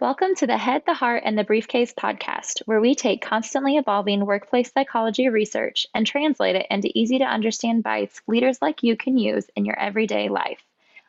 [0.00, 4.26] Welcome to the Head, the Heart, and the Briefcase podcast, where we take constantly evolving
[4.26, 9.16] workplace psychology research and translate it into easy to understand bites leaders like you can
[9.16, 10.58] use in your everyday life.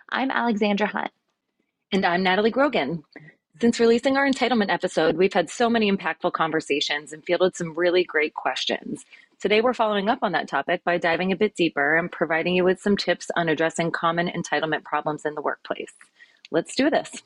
[0.10, 1.10] I'm Alexandra Hunt.
[1.92, 3.04] And I'm Natalie Grogan.
[3.60, 8.04] Since releasing our entitlement episode, we've had so many impactful conversations and fielded some really
[8.04, 9.04] great questions.
[9.40, 12.64] Today, we're following up on that topic by diving a bit deeper and providing you
[12.64, 15.94] with some tips on addressing common entitlement problems in the workplace.
[16.52, 17.24] Let's do this.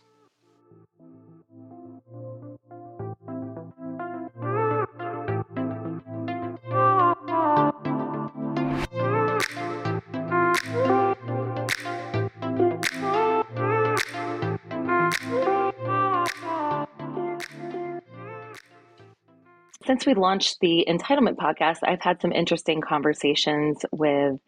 [19.89, 24.39] Since we launched the entitlement podcast, I've had some interesting conversations with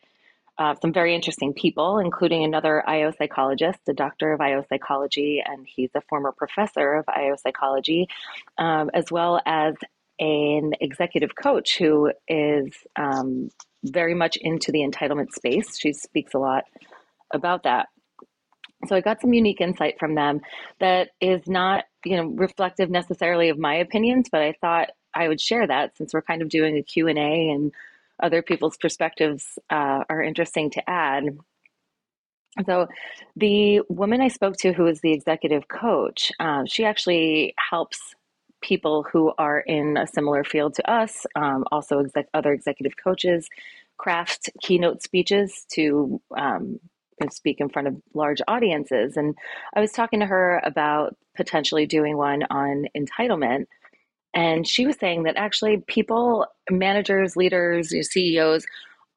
[0.60, 5.66] uh, some very interesting people, including another IO psychologist, a doctor of IO psychology, and
[5.68, 8.08] he's a former professor of IO psychology,
[8.60, 9.74] um, as well as
[10.20, 13.50] an executive coach who is um,
[13.84, 15.76] very much into the entitlement space.
[15.80, 16.66] She speaks a lot
[17.34, 17.88] about that.
[18.86, 20.42] So I got some unique insight from them
[20.80, 25.42] that is not, you know, reflective necessarily of my opinions, but I thought I would
[25.42, 27.72] share that since we're kind of doing a Q&A and
[28.22, 31.38] other people's perspectives uh, are interesting to add.
[32.66, 32.88] So,
[33.36, 38.14] the woman I spoke to, who is the executive coach, uh, she actually helps
[38.62, 43.50] people who are in a similar field to us, um, also exec- other executive coaches,
[43.98, 46.80] craft keynote speeches to um,
[47.30, 49.16] speak in front of large audiences.
[49.16, 49.36] And
[49.76, 53.66] I was talking to her about potentially doing one on entitlement
[54.34, 58.66] and she was saying that actually people, managers, leaders, CEOs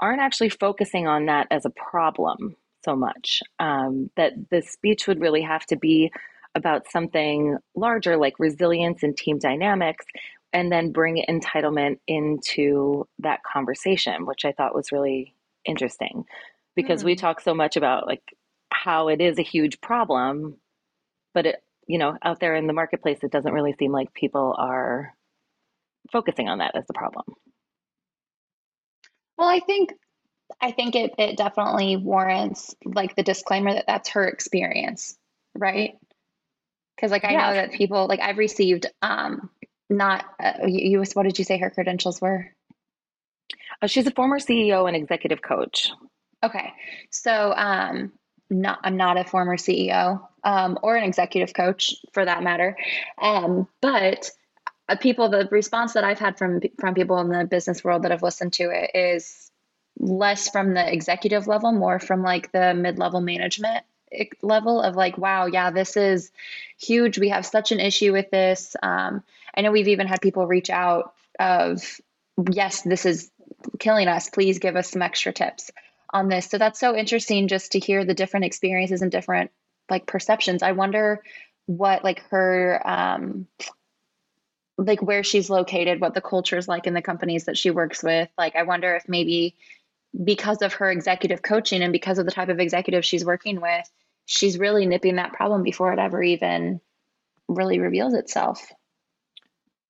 [0.00, 3.42] aren't actually focusing on that as a problem so much.
[3.58, 6.12] Um, that the speech would really have to be
[6.54, 10.04] about something larger like resilience and team dynamics,
[10.52, 15.34] and then bring entitlement into that conversation, which I thought was really
[15.64, 16.24] interesting
[16.76, 17.06] because mm.
[17.06, 18.22] we talk so much about like
[18.72, 20.56] how it is a huge problem,
[21.32, 24.54] but it you know, out there in the marketplace, it doesn't really seem like people
[24.58, 25.14] are
[26.12, 27.24] focusing on that as the problem.
[29.36, 29.92] Well, I think
[30.60, 35.16] I think it it definitely warrants like the disclaimer that that's her experience,
[35.54, 35.94] right?
[36.94, 37.48] Because like I yeah.
[37.48, 39.50] know that people like I've received um
[39.90, 42.46] not uh, you, you what did you say her credentials were?
[43.82, 45.90] Uh, she's a former CEO and executive coach.
[46.44, 46.72] Okay,
[47.10, 48.12] so um,
[48.60, 52.76] not I'm not a former CEO um, or an executive coach for that matter,
[53.20, 54.30] um, but
[54.88, 58.10] uh, people the response that I've had from from people in the business world that
[58.10, 59.50] have listened to it is
[59.98, 63.84] less from the executive level, more from like the mid level management
[64.42, 66.30] level of like, wow, yeah, this is
[66.78, 67.18] huge.
[67.18, 68.76] We have such an issue with this.
[68.82, 69.22] Um,
[69.56, 72.00] I know we've even had people reach out of,
[72.52, 73.30] yes, this is
[73.78, 74.28] killing us.
[74.30, 75.70] Please give us some extra tips
[76.14, 76.46] on this.
[76.46, 79.50] So that's so interesting just to hear the different experiences and different
[79.90, 80.62] like perceptions.
[80.62, 81.22] I wonder
[81.66, 83.46] what like her um
[84.78, 88.02] like where she's located, what the culture is like in the companies that she works
[88.02, 88.28] with.
[88.38, 89.56] Like I wonder if maybe
[90.22, 93.90] because of her executive coaching and because of the type of executive she's working with,
[94.24, 96.80] she's really nipping that problem before it ever even
[97.48, 98.72] really reveals itself.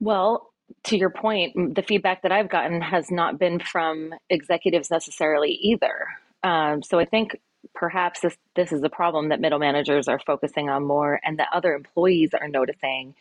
[0.00, 0.50] Well,
[0.84, 6.06] to your point, the feedback that I've gotten has not been from executives necessarily either.
[6.42, 7.40] Um, so I think
[7.74, 11.48] perhaps this this is a problem that middle managers are focusing on more, and that
[11.52, 13.14] other employees are noticing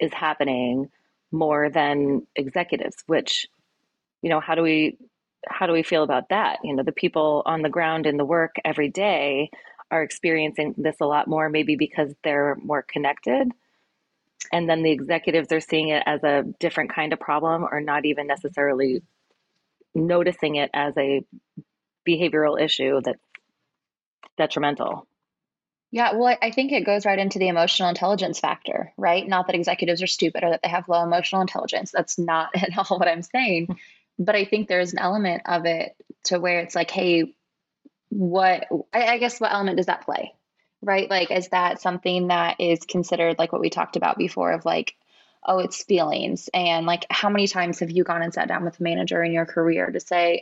[0.00, 0.90] is happening
[1.32, 3.02] more than executives.
[3.06, 3.46] Which,
[4.22, 4.96] you know, how do we
[5.48, 6.58] how do we feel about that?
[6.62, 9.50] You know, the people on the ground in the work every day
[9.90, 13.50] are experiencing this a lot more, maybe because they're more connected
[14.52, 18.04] and then the executives are seeing it as a different kind of problem or not
[18.04, 19.02] even necessarily
[19.94, 21.24] noticing it as a
[22.06, 23.20] behavioral issue that's
[24.36, 25.06] detrimental.
[25.90, 29.26] Yeah, well, I think it goes right into the emotional intelligence factor, right?
[29.26, 31.90] Not that executives are stupid or that they have low emotional intelligence.
[31.90, 33.78] That's not at all what I'm saying.
[34.18, 37.34] but I think there's an element of it to where it's like, hey,
[38.10, 40.34] what, I, I guess, what element does that play?
[40.82, 41.08] Right?
[41.08, 44.94] Like, is that something that is considered like what we talked about before of like,
[45.44, 46.48] oh, it's feelings?
[46.52, 49.32] And like, how many times have you gone and sat down with a manager in
[49.32, 50.40] your career to say,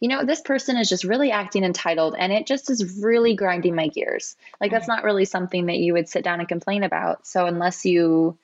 [0.00, 3.74] you know, this person is just really acting entitled and it just is really grinding
[3.74, 4.36] my gears?
[4.60, 4.96] Like, that's mm-hmm.
[4.96, 7.26] not really something that you would sit down and complain about.
[7.26, 8.38] So, unless you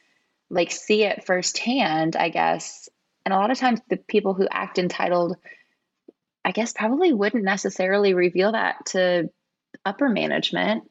[0.50, 2.88] like see it firsthand, I guess,
[3.24, 5.36] and a lot of times the people who act entitled,
[6.44, 9.30] I guess, probably wouldn't necessarily reveal that to
[9.84, 10.84] upper management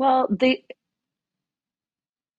[0.00, 0.64] well, the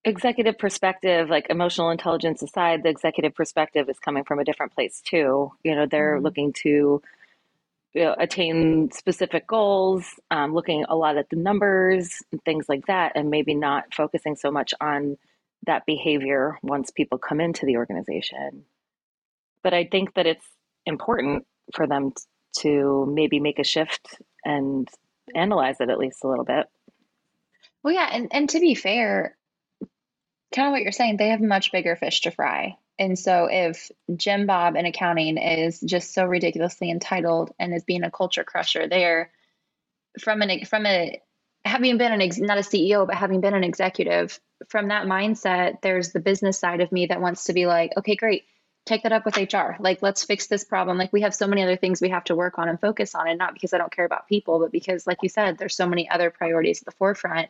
[0.03, 4.99] executive perspective, like emotional intelligence aside, the executive perspective is coming from a different place
[4.99, 5.51] too.
[5.63, 6.23] You know, they're mm-hmm.
[6.23, 7.03] looking to
[7.93, 12.87] you know, attain specific goals, um, looking a lot at the numbers and things like
[12.87, 15.17] that, and maybe not focusing so much on
[15.67, 18.65] that behavior once people come into the organization.
[19.61, 20.47] But I think that it's
[20.87, 22.13] important for them
[22.61, 24.89] to maybe make a shift and
[25.35, 26.65] analyze it at least a little bit.
[27.83, 29.37] Well, yeah, and, and to be fair,
[30.53, 32.77] kind of what you're saying, they have much bigger fish to fry.
[32.99, 38.03] And so if Jim Bob in accounting is just so ridiculously entitled and is being
[38.03, 39.31] a culture crusher there,
[40.19, 41.21] from an from a
[41.63, 45.81] having been an ex, not a CEO but having been an executive, from that mindset,
[45.81, 48.43] there's the business side of me that wants to be like, okay, great,
[48.85, 49.75] take that up with HR.
[49.79, 50.97] Like, let's fix this problem.
[50.97, 53.27] Like, we have so many other things we have to work on and focus on,
[53.27, 55.87] and not because I don't care about people, but because, like you said, there's so
[55.87, 57.49] many other priorities at the forefront.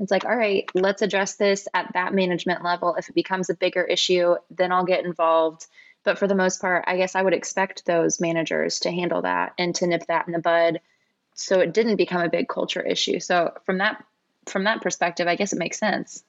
[0.00, 2.94] It's like, all right, let's address this at that management level.
[2.96, 5.66] If it becomes a bigger issue, then I'll get involved.
[6.04, 9.52] But for the most part, I guess I would expect those managers to handle that
[9.58, 10.80] and to nip that in the bud
[11.34, 13.20] so it didn't become a big culture issue.
[13.20, 14.04] So from that
[14.46, 16.22] from that perspective, I guess it makes sense.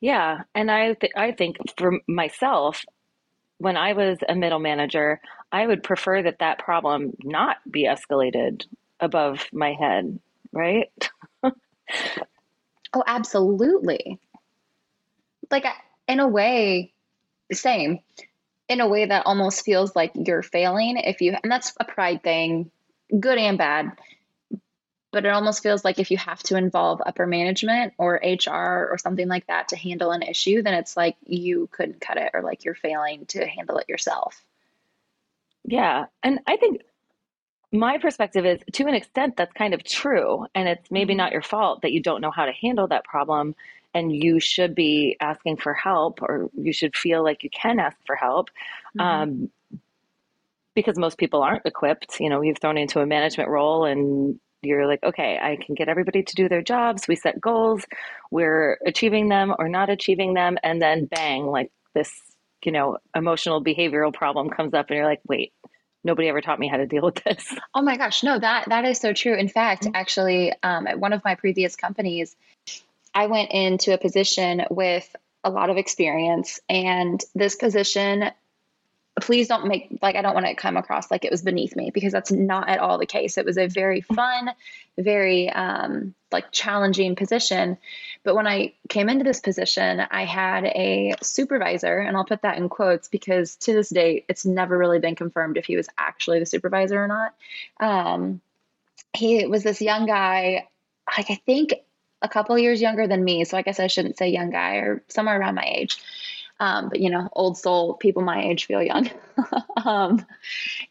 [0.00, 2.84] Yeah, and I th- I think for myself,
[3.58, 5.20] when I was a middle manager,
[5.50, 8.64] I would prefer that that problem not be escalated
[9.00, 10.20] above my head,
[10.52, 10.90] right?
[12.92, 14.18] Oh, absolutely.
[15.50, 15.64] Like
[16.06, 16.92] in a way,
[17.52, 18.00] same.
[18.68, 22.22] In a way that almost feels like you're failing if you, and that's a pride
[22.22, 22.70] thing,
[23.18, 23.92] good and bad.
[25.10, 28.98] But it almost feels like if you have to involve upper management or HR or
[28.98, 32.42] something like that to handle an issue, then it's like you couldn't cut it or
[32.42, 34.44] like you're failing to handle it yourself.
[35.64, 36.06] Yeah.
[36.22, 36.82] And I think
[37.72, 41.18] my perspective is to an extent that's kind of true and it's maybe mm-hmm.
[41.18, 43.54] not your fault that you don't know how to handle that problem
[43.94, 47.96] and you should be asking for help or you should feel like you can ask
[48.06, 48.48] for help
[48.98, 49.00] mm-hmm.
[49.00, 49.50] um,
[50.74, 54.86] because most people aren't equipped you know you've thrown into a management role and you're
[54.86, 57.84] like okay i can get everybody to do their jobs we set goals
[58.30, 62.12] we're achieving them or not achieving them and then bang like this
[62.64, 65.52] you know emotional behavioral problem comes up and you're like wait
[66.08, 67.54] nobody ever taught me how to deal with this.
[67.74, 69.36] Oh my gosh, no, that that is so true.
[69.36, 69.94] In fact, mm-hmm.
[69.94, 72.34] actually, um, at one of my previous companies,
[73.14, 75.14] I went into a position with
[75.44, 78.30] a lot of experience, and this position
[79.20, 81.90] please don't make like I don't want to come across like it was beneath me
[81.92, 83.38] because that's not at all the case.
[83.38, 84.50] It was a very fun,
[84.96, 87.78] very um, like challenging position.
[88.22, 92.58] But when I came into this position, I had a supervisor, and I'll put that
[92.58, 96.40] in quotes because to this date, it's never really been confirmed if he was actually
[96.40, 97.34] the supervisor or not.
[97.80, 98.40] Um,
[99.14, 100.66] he was this young guy,
[101.16, 101.74] like I think
[102.20, 103.44] a couple years younger than me.
[103.44, 105.98] So I guess I shouldn't say young guy or somewhere around my age.
[106.60, 109.10] Um, but you know, old soul people my age feel young.
[109.84, 110.26] um,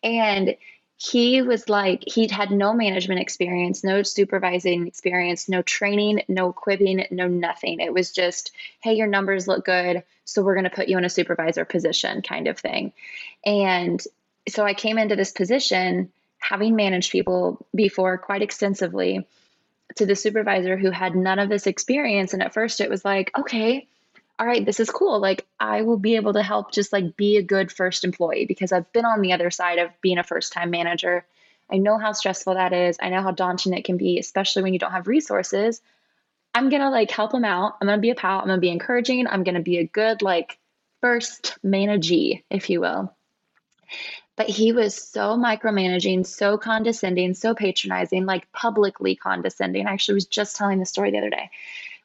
[0.02, 0.56] and
[0.98, 7.06] he was like, he'd had no management experience, no supervising experience, no training, no equipping,
[7.12, 7.80] no nothing.
[7.80, 10.04] It was just, hey, your numbers look good.
[10.26, 12.94] So we're going to put you in a supervisor position kind of thing.
[13.46, 14.02] And
[14.50, 19.28] so I came into this position having managed people before quite extensively
[19.98, 22.34] to the supervisor who had none of this experience.
[22.34, 23.88] And at first it was like, okay,
[24.40, 25.20] all right, this is cool.
[25.20, 28.72] Like, I will be able to help just like be a good first employee because
[28.72, 31.26] I've been on the other side of being a first time manager.
[31.72, 32.98] I know how stressful that is.
[33.02, 35.82] I know how daunting it can be, especially when you don't have resources.
[36.54, 37.78] I'm going to like help him out.
[37.82, 38.40] I'm going to be a pal.
[38.40, 39.28] I'm going to be encouraging.
[39.28, 40.58] I'm going to be a good, like,
[41.02, 43.14] first managee, if you will.
[44.36, 49.88] But he was so micromanaging, so condescending, so patronizing, like publicly condescending.
[49.88, 51.50] I actually was just telling the story the other day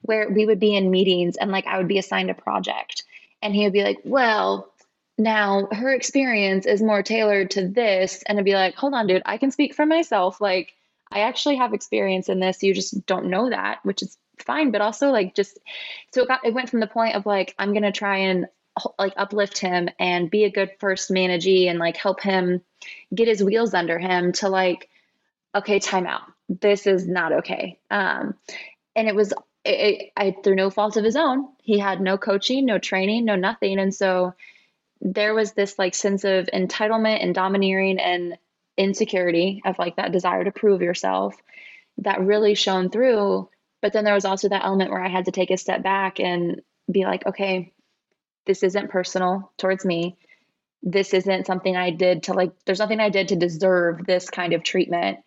[0.02, 3.04] where we would be in meetings and like I would be assigned a project
[3.40, 4.72] and he would be like, well,
[5.18, 8.22] now her experience is more tailored to this.
[8.26, 10.40] And I'd be like, hold on, dude, I can speak for myself.
[10.40, 10.72] Like,
[11.10, 12.62] I actually have experience in this.
[12.62, 14.70] You just don't know that, which is fine.
[14.70, 15.58] But also, like, just
[16.12, 18.46] so it got, it went from the point of like, I'm going to try and
[18.98, 22.62] like uplift him and be a good first managee and like help him
[23.14, 24.88] get his wheels under him to like,
[25.54, 26.22] okay, time out.
[26.48, 27.78] This is not okay.
[27.90, 28.34] Um,
[28.96, 32.66] and it was it, I, through no fault of his own, he had no coaching,
[32.66, 33.78] no training, no nothing.
[33.78, 34.34] And so
[35.00, 38.38] there was this like sense of entitlement and domineering and
[38.76, 41.34] insecurity of like that desire to prove yourself
[41.98, 43.48] that really shone through.
[43.80, 46.20] But then there was also that element where I had to take a step back
[46.20, 47.72] and be like, okay,
[48.46, 50.16] this isn't personal towards me.
[50.82, 54.52] This isn't something I did to like, there's nothing I did to deserve this kind
[54.52, 55.20] of treatment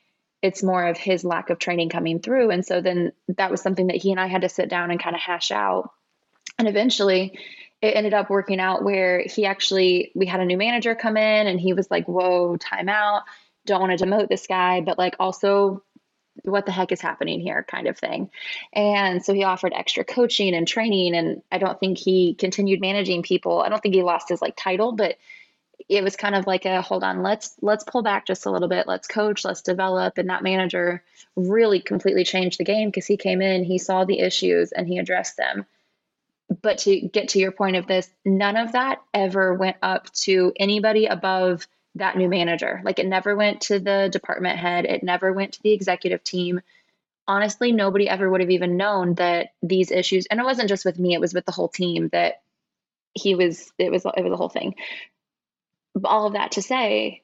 [0.46, 2.52] it's more of his lack of training coming through.
[2.52, 5.02] And so then that was something that he and I had to sit down and
[5.02, 5.90] kind of hash out.
[6.60, 7.40] And eventually,
[7.82, 11.48] it ended up working out where he actually we had a new manager come in
[11.48, 13.24] and he was like whoa time out.
[13.66, 15.84] Don't want to demote this guy but like also
[16.44, 17.66] what the heck is happening here?
[17.68, 18.30] kind of thing.
[18.72, 23.24] And so he offered extra coaching and training and i don't think he continued managing
[23.24, 23.62] people.
[23.62, 25.18] I don't think he lost his like title but
[25.88, 28.68] it was kind of like a hold on let's let's pull back just a little
[28.68, 28.88] bit.
[28.88, 30.18] Let's coach let's develop.
[30.18, 31.04] And that manager
[31.36, 34.98] really completely changed the game because he came in he saw the issues and he
[34.98, 35.66] addressed them.
[36.62, 40.54] But to get to your point of this none of that ever went up to
[40.58, 42.82] anybody above that new manager.
[42.84, 44.86] Like it never went to the department head.
[44.86, 46.62] It never went to the executive team.
[47.28, 51.00] Honestly nobody ever would have even known that these issues and it wasn't just with
[51.00, 52.42] me it was with the whole team that
[53.14, 54.76] he was it was it was a whole thing
[56.04, 57.24] all of that to say,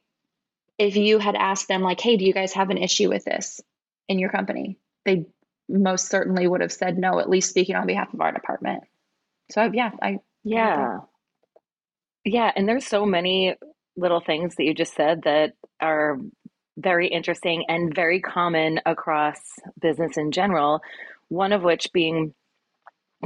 [0.78, 3.62] if you had asked them, like, hey, do you guys have an issue with this
[4.08, 4.78] in your company?
[5.06, 5.25] They
[5.68, 8.84] most certainly would have said no, at least speaking on behalf of our department.
[9.51, 10.20] So, yeah, I.
[10.44, 11.00] Yeah.
[12.24, 12.51] Yeah.
[12.56, 13.56] And there's so many
[13.98, 16.18] little things that you just said that are
[16.78, 19.40] very interesting and very common across
[19.80, 20.82] business in general.
[21.28, 22.34] One of which being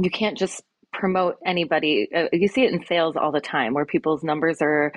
[0.01, 0.61] you can't just
[0.91, 2.09] promote anybody.
[2.13, 4.91] Uh, you see it in sales all the time where people's numbers are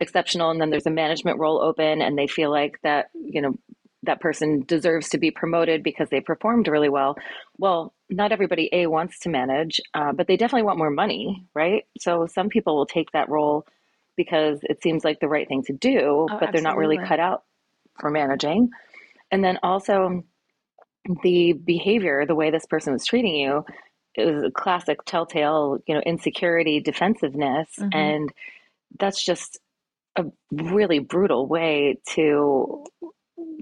[0.00, 3.54] exceptional and then there's a management role open and they feel like that you know
[4.04, 7.16] that person deserves to be promoted because they performed really well
[7.58, 11.84] well not everybody a wants to manage uh, but they definitely want more money right
[11.98, 13.66] so some people will take that role
[14.16, 16.52] because it seems like the right thing to do oh, but absolutely.
[16.52, 17.42] they're not really cut out
[17.98, 18.70] for managing
[19.32, 20.22] and then also
[21.22, 23.64] the behavior the way this person was treating you
[24.14, 27.88] is a classic telltale you know insecurity defensiveness mm-hmm.
[27.92, 28.32] and
[28.98, 29.58] that's just
[30.18, 32.84] a really brutal way to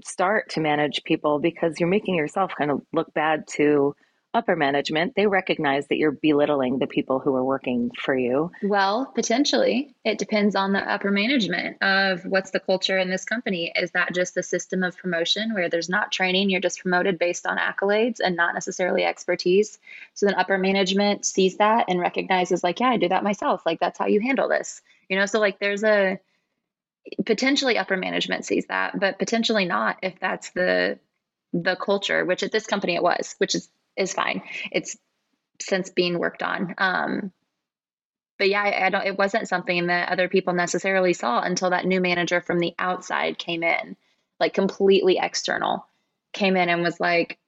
[0.03, 3.95] start to manage people because you're making yourself kind of look bad to
[4.33, 5.13] upper management.
[5.15, 8.51] They recognize that you're belittling the people who are working for you.
[8.61, 9.95] Well, potentially.
[10.03, 13.71] It depends on the upper management of what's the culture in this company.
[13.75, 17.47] Is that just the system of promotion where there's not training, you're just promoted based
[17.47, 19.79] on accolades and not necessarily expertise?
[20.13, 23.65] So then upper management sees that and recognizes, like, yeah, I do that myself.
[23.65, 24.81] Like, that's how you handle this.
[25.09, 26.19] You know, so like there's a,
[27.25, 30.99] potentially upper management sees that, but potentially not if that's the
[31.53, 34.41] the culture, which at this company it was, which is is fine.
[34.71, 34.97] It's
[35.59, 36.75] since being worked on.
[36.77, 37.31] Um,
[38.37, 39.05] but yeah, I, I, don't.
[39.05, 43.39] It wasn't something that other people necessarily saw until that new manager from the outside
[43.39, 43.95] came in,
[44.39, 45.87] like completely external,
[46.33, 47.39] came in and was like,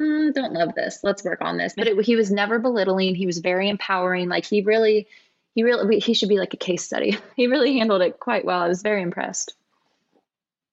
[0.00, 1.00] mm, "Don't love this.
[1.02, 3.16] Let's work on this." But it, he was never belittling.
[3.16, 4.28] He was very empowering.
[4.28, 5.08] Like he really
[5.56, 7.18] he really he should be like a case study.
[7.34, 8.60] He really handled it quite well.
[8.60, 9.54] I was very impressed.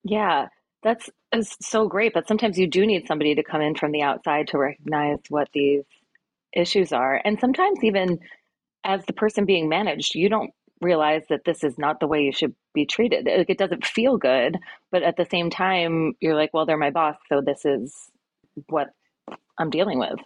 [0.03, 0.47] Yeah,
[0.83, 1.09] that's
[1.61, 2.13] so great.
[2.13, 5.47] But sometimes you do need somebody to come in from the outside to recognize what
[5.53, 5.85] these
[6.53, 8.19] issues are, and sometimes even
[8.83, 12.33] as the person being managed, you don't realize that this is not the way you
[12.33, 13.25] should be treated.
[13.25, 14.57] Like it doesn't feel good,
[14.91, 17.95] but at the same time, you're like, well, they're my boss, so this is
[18.67, 18.89] what
[19.57, 20.19] I'm dealing with.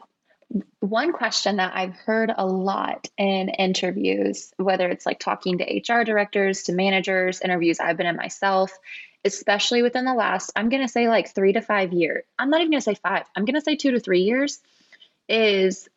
[0.80, 6.04] One question that I've heard a lot in interviews, whether it's like talking to HR
[6.04, 8.72] directors, to managers, interviews I've been in myself,
[9.26, 12.24] especially within the last, I'm going to say like three to five years.
[12.40, 14.60] I'm not even going to say five, I'm going to say two to three years,
[15.28, 15.90] is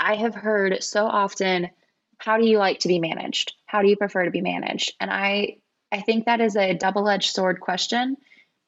[0.00, 1.70] I have heard so often,
[2.18, 3.54] how do you like to be managed?
[3.66, 4.94] How do you prefer to be managed?
[4.98, 5.58] And I,
[5.92, 8.16] I think that is a double edged sword question,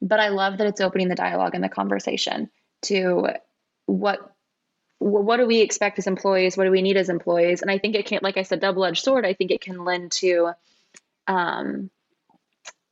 [0.00, 2.50] but I love that it's opening the dialogue and the conversation
[2.82, 3.26] to
[3.86, 4.35] what
[4.98, 6.56] what do we expect as employees?
[6.56, 7.62] What do we need as employees?
[7.62, 9.26] And I think it can, like I said, double edged sword.
[9.26, 10.52] I think it can lend to
[11.26, 11.90] um,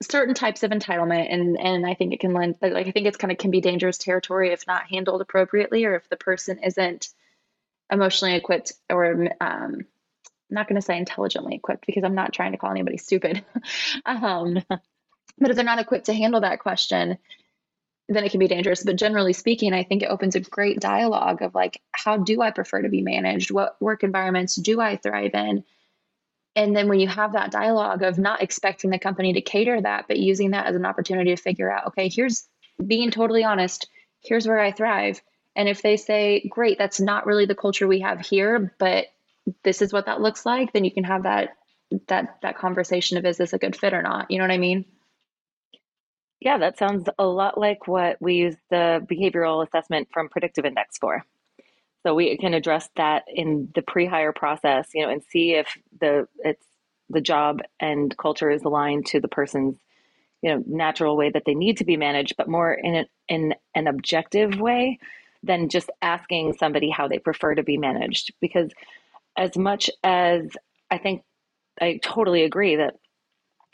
[0.03, 3.17] certain types of entitlement, and and I think it can lend like I think it's
[3.17, 7.09] kind of can be dangerous territory if not handled appropriately, or if the person isn't
[7.91, 9.87] emotionally equipped or um,
[10.51, 13.45] I'm not going to say intelligently equipped because I'm not trying to call anybody stupid.
[14.05, 17.19] um, but if they're not equipped to handle that question,
[18.09, 18.83] then it can be dangerous.
[18.83, 22.51] But generally speaking, I think it opens a great dialogue of like, how do I
[22.51, 23.51] prefer to be managed?
[23.51, 25.65] What work environments do I thrive in?
[26.57, 30.07] And then when you have that dialogue of not expecting the company to cater that,
[30.07, 32.47] but using that as an opportunity to figure out, okay, here's
[32.85, 33.89] being totally honest,
[34.21, 35.21] here's where I thrive.
[35.57, 39.07] And if they say, great, that's not really the culture we have here, but
[39.63, 41.57] this is what that looks like, then you can have that
[42.09, 44.31] that that conversation of is this a good fit or not?
[44.31, 44.85] You know what I mean?
[46.45, 50.99] Yeah, that sounds a lot like what we use the behavioral assessment from Predictive Index
[50.99, 51.25] for.
[52.05, 55.69] So we can address that in the pre-hire process, you know, and see if
[56.01, 56.67] the it's
[57.11, 59.77] the job and culture is aligned to the person's,
[60.43, 63.55] you know, natural way that they need to be managed, but more in an in
[63.75, 64.99] an objective way
[65.43, 68.35] than just asking somebody how they prefer to be managed.
[68.41, 68.71] Because
[69.37, 70.45] as much as
[70.91, 71.23] I think
[71.81, 72.97] I totally agree that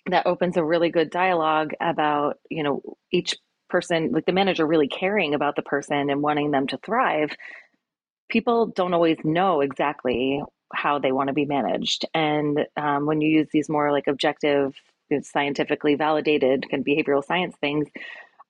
[0.06, 3.36] that opens a really good dialogue about, you know, each
[3.68, 7.30] person, like the manager really caring about the person and wanting them to thrive.
[8.28, 10.42] People don't always know exactly
[10.72, 12.04] how they want to be managed.
[12.14, 14.74] And um, when you use these more like objective,
[15.22, 17.88] scientifically validated kind of behavioral science things,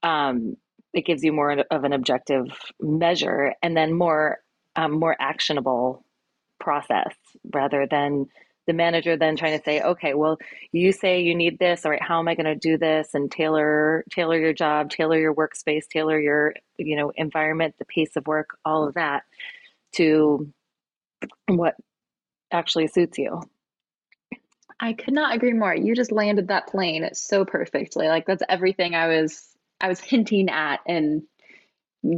[0.03, 0.57] um,
[0.93, 2.47] it gives you more of an objective
[2.81, 4.39] measure and then more
[4.77, 6.05] um, more actionable
[6.59, 7.15] process
[7.53, 8.27] rather than
[8.67, 10.39] the manager then trying to say okay well
[10.73, 13.31] you say you need this all right how am i going to do this and
[13.31, 18.27] tailor tailor your job tailor your workspace tailor your you know environment the pace of
[18.27, 19.25] work all of that
[19.93, 20.53] to
[21.47, 21.75] what
[22.53, 23.43] actually suits you.
[24.79, 25.75] I could not agree more.
[25.75, 28.09] You just landed that plane so perfectly.
[28.09, 29.47] Like that's everything i was
[29.81, 31.23] i was hinting at and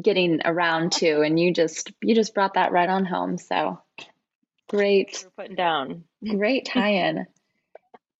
[0.00, 3.80] getting around to and you just you just brought that right on home so
[4.68, 5.24] great.
[5.24, 6.04] We're putting down.
[6.24, 7.26] Great tie-in.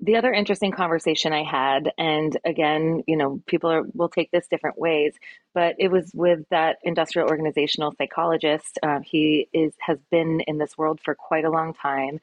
[0.05, 4.49] The other interesting conversation i had and again you know people are, will take this
[4.49, 5.15] different ways
[5.55, 10.77] but it was with that industrial organizational psychologist uh, he is has been in this
[10.77, 12.21] world for quite a long time.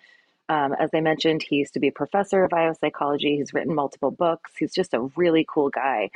[0.49, 3.37] Um, as i mentioned he used to be a professor of IO psychology.
[3.37, 4.51] He's written multiple books.
[4.59, 6.09] He's just a really cool guy.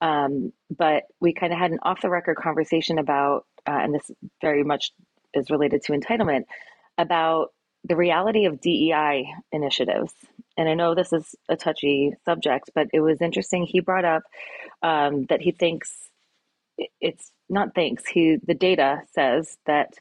[0.00, 4.10] Um, but we kind of had an off the record conversation about, uh, and this
[4.40, 4.92] very much
[5.34, 6.44] is related to entitlement,
[6.98, 7.50] about
[7.84, 10.12] the reality of DEI initiatives.
[10.58, 13.64] And I know this is a touchy subject, but it was interesting.
[13.64, 14.22] He brought up
[14.82, 16.08] um, that he thinks
[17.00, 19.94] it's not thinks he the data says that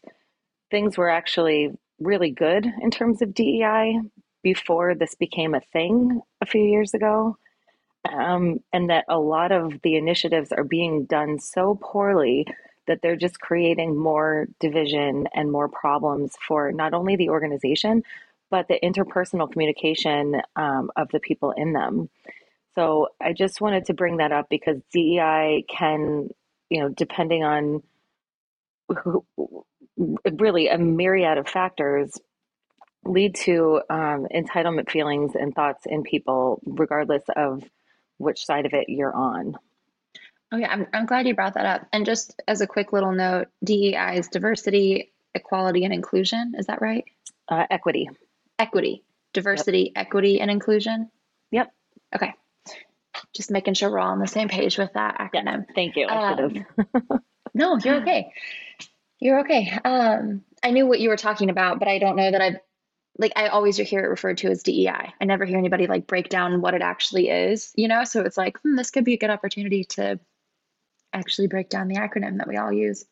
[0.71, 3.99] things were actually really good in terms of DEI
[4.43, 7.37] before this became a thing a few years ago
[8.11, 12.45] um, and that a lot of the initiatives are being done so poorly
[12.87, 18.03] that they're just creating more division and more problems for not only the organization
[18.51, 22.09] but the interpersonal communication um, of the people in them
[22.75, 26.29] so i just wanted to bring that up because dei can
[26.69, 27.83] you know depending on
[29.03, 29.25] who,
[30.39, 32.11] really a myriad of factors
[33.05, 37.63] lead to um, entitlement feelings and thoughts in people regardless of
[38.17, 39.55] which side of it you're on.
[40.51, 41.87] Oh yeah, I'm, I'm glad you brought that up.
[41.91, 46.53] And just as a quick little note, DEI is diversity, equality, and inclusion.
[46.57, 47.03] Is that right?
[47.49, 48.09] Uh, equity.
[48.57, 50.07] Equity, diversity, yep.
[50.07, 51.11] equity, and inclusion.
[51.51, 51.71] Yep.
[52.15, 52.33] Okay.
[53.33, 55.65] Just making sure we're all on the same page with that acronym.
[55.67, 56.07] Yeah, thank you.
[56.07, 56.65] Um,
[57.53, 58.31] no, you're okay.
[59.19, 59.77] You're okay.
[59.83, 62.57] Um, I knew what you were talking about, but I don't know that I've
[63.17, 65.13] like I always hear it referred to as DEI.
[65.19, 68.03] I never hear anybody like break down what it actually is, you know?
[68.03, 70.19] So it's like, hmm, this could be a good opportunity to
[71.13, 73.05] actually break down the acronym that we all use.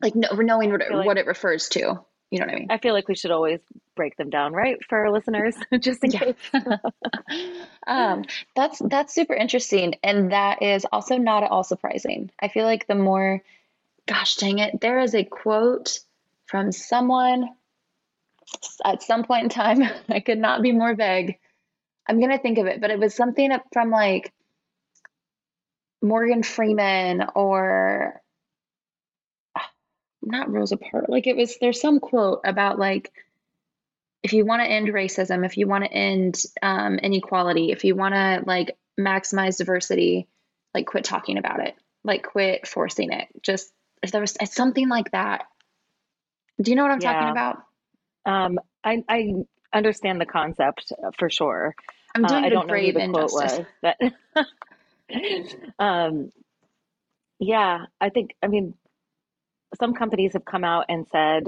[0.00, 2.00] Like no, knowing what it, like, what it refers to.
[2.30, 2.66] You know what I mean?
[2.70, 3.60] I feel like we should always
[3.96, 6.34] break them down, right, for our listeners, just in case.
[7.86, 12.30] um, that's that's super interesting, and that is also not at all surprising.
[12.40, 13.42] I feel like the more,
[14.06, 16.00] gosh dang it, there is a quote
[16.46, 17.48] from someone
[18.84, 21.38] at some point in time, I could not be more vague.
[22.08, 24.32] I'm going to think of it, but it was something from like
[26.02, 28.20] Morgan Freeman or
[30.22, 31.08] not Rosa Parks.
[31.08, 33.12] Like it was, there's some quote about like,
[34.22, 37.94] if you want to end racism, if you want to end um, inequality, if you
[37.94, 40.28] want to like maximize diversity,
[40.74, 43.28] like quit talking about it, like quit forcing it.
[43.42, 45.44] Just if there was something like that.
[46.60, 47.12] Do you know what I'm yeah.
[47.12, 47.62] talking about?
[48.26, 49.34] Um, I, I
[49.72, 51.74] understand the concept uh, for sure.
[52.14, 53.32] I'm doing uh, I don't know who the injustice.
[53.32, 53.96] quote was,
[54.34, 54.46] but
[55.78, 56.30] um,
[57.38, 58.74] yeah, I think I mean
[59.78, 61.44] some companies have come out and said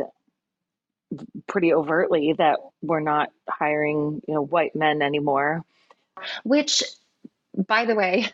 [1.47, 5.65] pretty overtly that we're not hiring you know white men anymore.
[6.45, 6.83] Which,
[7.57, 8.27] by the way,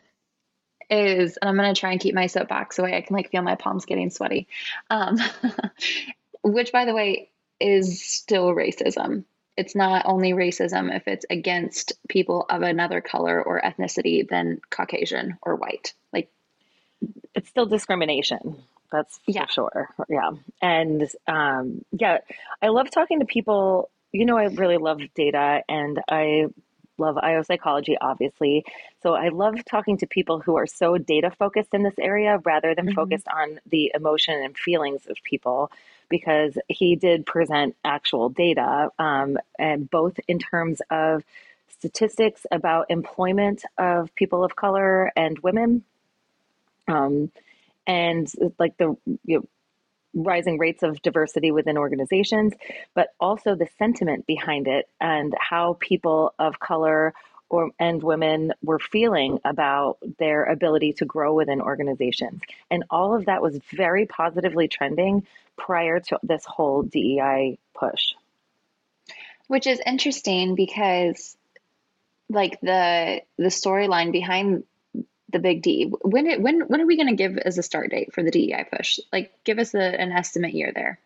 [0.90, 2.96] is and I'm gonna try and keep my soapbox away.
[2.96, 4.48] I can like feel my palms getting sweaty.
[4.90, 5.18] Um,
[6.42, 9.24] which, by the way, is still racism.
[9.56, 15.38] It's not only racism if it's against people of another color or ethnicity than Caucasian
[15.42, 15.94] or white.
[16.12, 16.30] Like
[17.34, 18.56] it's still discrimination.
[18.92, 19.46] That's yeah.
[19.46, 19.88] for sure.
[20.08, 20.32] Yeah.
[20.62, 22.18] And um, yeah,
[22.62, 23.90] I love talking to people.
[24.12, 26.46] You know, I really love data and I
[26.98, 28.64] love IO psychology, obviously.
[29.02, 32.74] So I love talking to people who are so data focused in this area rather
[32.74, 32.94] than mm-hmm.
[32.94, 35.70] focused on the emotion and feelings of people
[36.08, 41.24] because he did present actual data, um, and both in terms of
[41.68, 45.84] statistics about employment of people of color and women,
[46.88, 47.30] um,
[47.86, 49.44] and like the you know,
[50.14, 52.54] rising rates of diversity within organizations,
[52.94, 57.12] but also the sentiment behind it and how people of color
[57.48, 62.42] or and women were feeling about their ability to grow within organizations.
[62.70, 68.14] And all of that was very positively trending prior to this whole DEI push.
[69.46, 71.36] Which is interesting because
[72.28, 74.64] like the the storyline behind
[75.30, 75.92] the big D.
[76.02, 78.30] When it, when when are we going to give as a start date for the
[78.30, 78.98] DEI push?
[79.12, 80.98] Like, give us a, an estimate year there.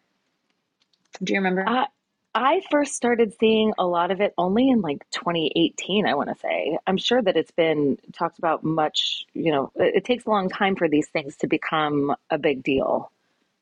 [1.22, 1.64] Do you remember?
[1.66, 1.86] Uh,
[2.34, 6.38] I first started seeing a lot of it only in like 2018, I want to
[6.38, 6.78] say.
[6.86, 10.48] I'm sure that it's been talked about much, you know, it, it takes a long
[10.48, 13.10] time for these things to become a big deal.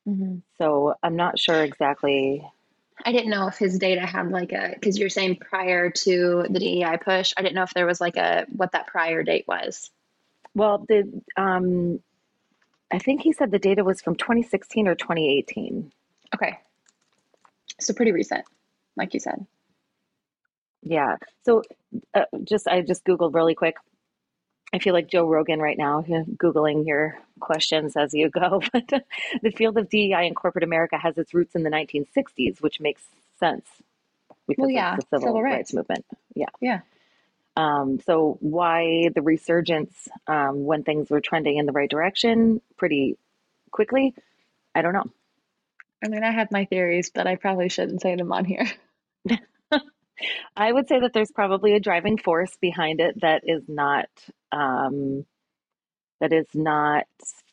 [0.07, 0.39] Mm-hmm.
[0.59, 2.47] So I'm not sure exactly.
[3.07, 6.59] I didn't know if his data had like a, because you're saying prior to the
[6.59, 9.91] DEI push, I didn't know if there was like a, what that prior date was.
[10.55, 12.01] Well, the, um,
[12.91, 15.91] I think he said the data was from 2016 or 2018.
[16.35, 16.59] Okay.
[17.81, 18.45] So pretty recent
[18.99, 19.47] like you said.
[20.83, 21.17] Yeah.
[21.45, 21.63] So
[22.15, 23.77] uh, just I just googled really quick.
[24.73, 28.61] I feel like Joe Rogan right now, googling your questions as you go.
[28.73, 28.89] But
[29.43, 33.03] the field of DEI in corporate America has its roots in the 1960s, which makes
[33.41, 33.67] sense
[34.47, 35.57] because well, yeah, of the civil, civil rights.
[35.57, 35.75] rights.
[35.75, 36.05] movement.
[36.35, 36.51] Yeah.
[36.61, 36.81] Yeah.
[37.57, 43.17] Um, so why the resurgence um, when things were trending in the right direction pretty
[43.71, 44.15] quickly?
[44.75, 45.11] I don't know.
[46.05, 48.67] I mean, I have my theories, but I probably shouldn't say them on here.
[50.57, 54.09] I would say that there's probably a driving force behind it that is not
[54.53, 55.25] um,
[56.21, 57.05] that is not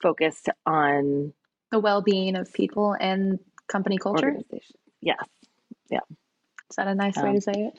[0.02, 1.34] focused on
[1.72, 4.38] the well-being of people and company culture.
[5.02, 5.24] Yes.
[5.90, 6.00] Yeah.
[6.70, 7.74] Is that a nice um, way to say it?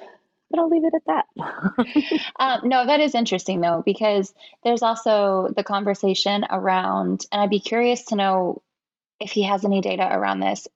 [0.51, 2.21] But I'll leave it at that.
[2.39, 4.33] um, no, that is interesting though, because
[4.63, 8.63] there's also the conversation around, and I'd be curious to know
[9.19, 10.69] if he has any data around this,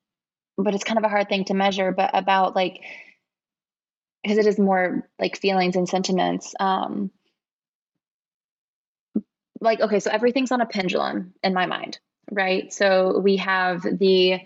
[0.56, 2.80] but it's kind of a hard thing to measure, but about like
[4.22, 6.54] because it is more like feelings and sentiments.
[6.58, 7.10] Um,
[9.60, 11.98] like, okay, so everything's on a pendulum in my mind,
[12.30, 12.72] right?
[12.72, 14.40] So we have the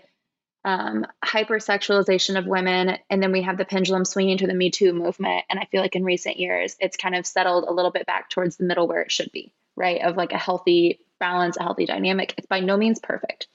[0.65, 4.93] um, hypersexualization of women, and then we have the pendulum swinging to the Me Too
[4.93, 5.45] movement.
[5.49, 8.29] And I feel like in recent years, it's kind of settled a little bit back
[8.29, 10.01] towards the middle where it should be, right?
[10.01, 12.33] Of like a healthy balance, a healthy dynamic.
[12.37, 13.47] It's by no means perfect,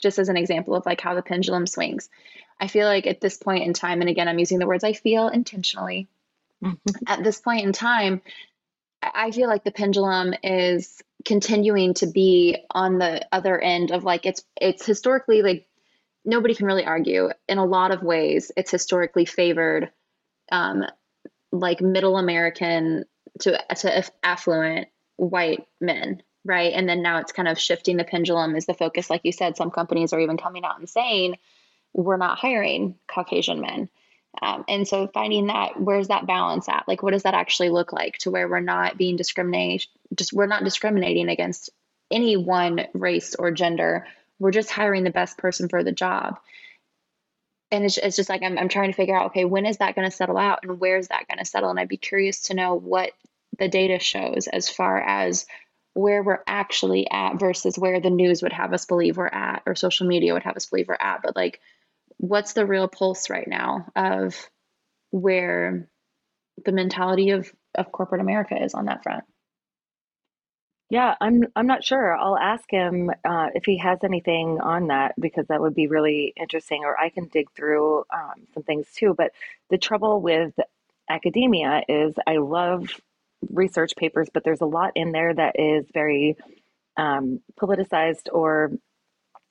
[0.00, 2.08] just as an example of like how the pendulum swings.
[2.60, 4.92] I feel like at this point in time, and again, I'm using the words I
[4.92, 6.08] feel intentionally.
[6.62, 7.04] Mm-hmm.
[7.06, 8.22] At this point in time,
[9.02, 14.26] I feel like the pendulum is continuing to be on the other end of like
[14.26, 15.66] it's it's historically like
[16.24, 19.90] nobody can really argue in a lot of ways it's historically favored
[20.52, 20.84] um
[21.50, 23.04] like middle American
[23.40, 28.54] to to affluent white men right and then now it's kind of shifting the pendulum
[28.54, 31.36] is the focus like you said some companies are even coming out and saying
[31.94, 33.88] we're not hiring Caucasian men.
[34.42, 36.84] Um, and so finding that where's that balance at?
[36.88, 40.46] Like, what does that actually look like to where we're not being discriminated, just we're
[40.46, 41.70] not discriminating against
[42.10, 44.06] any one race or gender.
[44.38, 46.38] We're just hiring the best person for the job.
[47.70, 49.94] And it's, it's just like I'm, I'm trying to figure out, okay, when is that
[49.94, 51.70] going to settle out and where is that going to settle?
[51.70, 53.12] And I'd be curious to know what
[53.58, 55.46] the data shows as far as
[55.94, 59.76] where we're actually at versus where the news would have us believe we're at or
[59.76, 61.22] social media would have us believe we're at.
[61.22, 61.60] But like,
[62.24, 64.48] what's the real pulse right now of
[65.10, 65.88] where
[66.64, 69.24] the mentality of, of corporate America is on that front?
[70.90, 72.14] Yeah, I'm I'm not sure.
[72.14, 76.32] I'll ask him uh, if he has anything on that because that would be really
[76.36, 76.82] interesting.
[76.84, 79.14] Or I can dig through um, some things too.
[79.16, 79.32] But
[79.70, 80.52] the trouble with
[81.08, 82.88] academia is I love
[83.50, 86.36] research papers, but there's a lot in there that is very
[86.96, 88.70] um, politicized or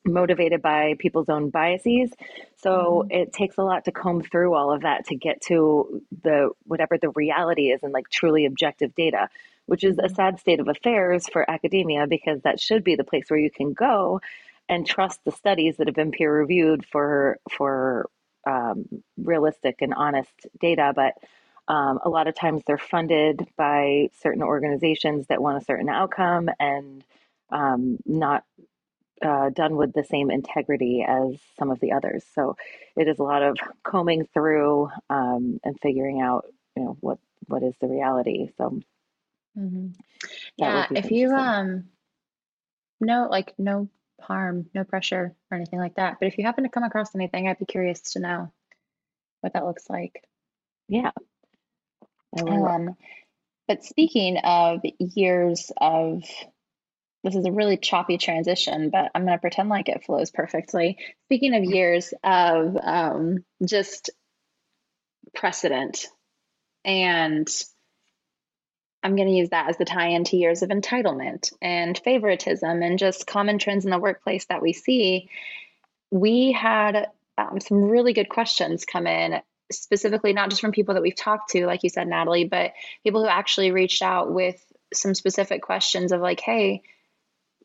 [0.06, 2.12] motivated by people's own biases.
[2.58, 3.12] So mm-hmm.
[3.12, 6.98] it takes a lot to comb through all of that to get to the whatever
[6.98, 9.30] the reality is and like truly objective data,
[9.66, 10.16] which is a mm-hmm.
[10.16, 13.74] sad state of affairs for academia because that should be the place where you can
[13.74, 14.22] go
[14.70, 18.10] and trust the studies that have been peer reviewed for for
[18.46, 18.86] um,
[19.18, 21.14] realistic and honest data, but
[21.68, 26.50] um, a lot of times they're funded by certain organizations that want a certain outcome
[26.60, 27.04] and
[27.52, 28.44] um, not
[29.24, 32.24] uh, done with the same integrity as some of the others.
[32.34, 32.56] So
[32.96, 37.64] it is a lot of combing through um, and figuring out, you know, what what
[37.64, 38.52] is the reality.
[38.58, 38.80] So
[39.58, 39.88] mm-hmm.
[40.58, 41.86] yeah, if you um,
[43.00, 43.90] no like no
[44.22, 46.18] harm, no pressure or anything like that.
[46.20, 48.52] But if you happen to come across anything, I'd be curious to know
[49.42, 50.24] what that looks like.
[50.88, 51.12] Yeah.
[52.38, 52.96] I Um,
[53.68, 56.24] but speaking of years of
[57.24, 60.98] this is a really choppy transition, but I'm going to pretend like it flows perfectly.
[61.26, 64.10] Speaking of years of um, just
[65.34, 66.08] precedent,
[66.84, 67.48] and
[69.04, 72.82] I'm going to use that as the tie in to years of entitlement and favoritism
[72.82, 75.30] and just common trends in the workplace that we see.
[76.12, 77.08] We had
[77.38, 81.52] um, some really good questions come in, specifically not just from people that we've talked
[81.52, 84.62] to, like you said, Natalie, but people who actually reached out with
[84.94, 86.84] some specific questions of like, hey,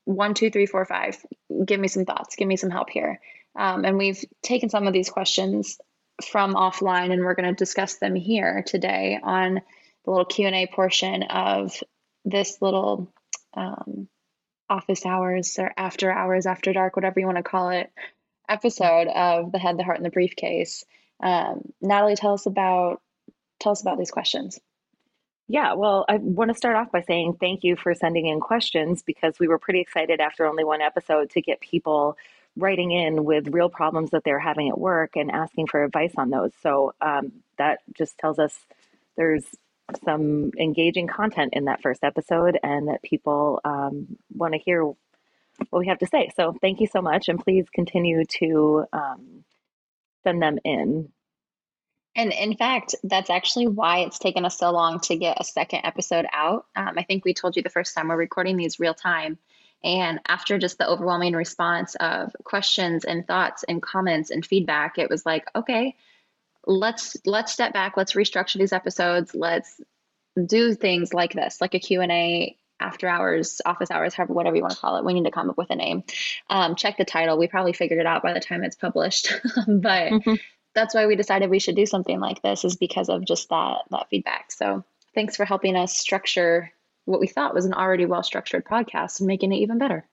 [0.08, 1.18] one, two, three, four, five.
[1.66, 2.34] Give me some thoughts.
[2.34, 3.20] Give me some help here.
[3.54, 5.78] Um, and we've taken some of these questions
[6.30, 9.60] from offline, and we're going to discuss them here today on
[10.04, 11.74] the little Q and A portion of
[12.24, 13.12] this little
[13.52, 14.08] um,
[14.70, 17.92] office hours or after hours, after dark, whatever you want to call it,
[18.48, 20.84] episode of the Head, the Heart, and the Briefcase.
[21.22, 23.02] Um, Natalie, tell us about
[23.60, 24.58] tell us about these questions.
[25.50, 29.02] Yeah, well, I want to start off by saying thank you for sending in questions
[29.02, 32.18] because we were pretty excited after only one episode to get people
[32.54, 36.28] writing in with real problems that they're having at work and asking for advice on
[36.28, 36.52] those.
[36.62, 38.54] So um, that just tells us
[39.16, 39.46] there's
[40.04, 44.98] some engaging content in that first episode and that people um, want to hear what
[45.72, 46.30] we have to say.
[46.36, 49.44] So thank you so much, and please continue to um,
[50.24, 51.10] send them in.
[52.18, 55.82] And in fact, that's actually why it's taken us so long to get a second
[55.84, 56.66] episode out.
[56.74, 59.38] Um, I think we told you the first time we're recording these real time.
[59.84, 65.08] And after just the overwhelming response of questions and thoughts and comments and feedback, it
[65.08, 65.94] was like, okay,
[66.66, 69.80] let's let's step back, let's restructure these episodes, let's
[70.44, 74.74] do things like this, like a Q&A after hours, office hours, however, whatever you want
[74.74, 75.04] to call it.
[75.04, 76.02] We need to come up with a name.
[76.50, 77.38] Um, check the title.
[77.38, 79.32] We probably figured it out by the time it's published,
[79.68, 80.34] but mm-hmm
[80.78, 83.82] that's why we decided we should do something like this is because of just that
[83.90, 84.52] that feedback.
[84.52, 86.72] So thanks for helping us structure
[87.04, 90.06] what we thought was an already well structured podcast and making it even better.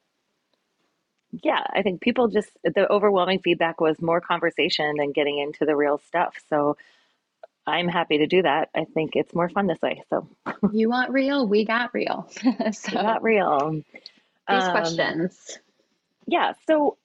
[1.44, 5.76] Yeah, I think people just the overwhelming feedback was more conversation than getting into the
[5.76, 6.36] real stuff.
[6.50, 6.78] So
[7.68, 8.70] I'm happy to do that.
[8.74, 10.04] I think it's more fun this way.
[10.10, 10.30] So
[10.72, 12.28] you want real, we got real.
[12.72, 13.82] so we got real.
[14.48, 15.60] These um, questions.
[16.28, 16.54] Yeah.
[16.66, 16.98] So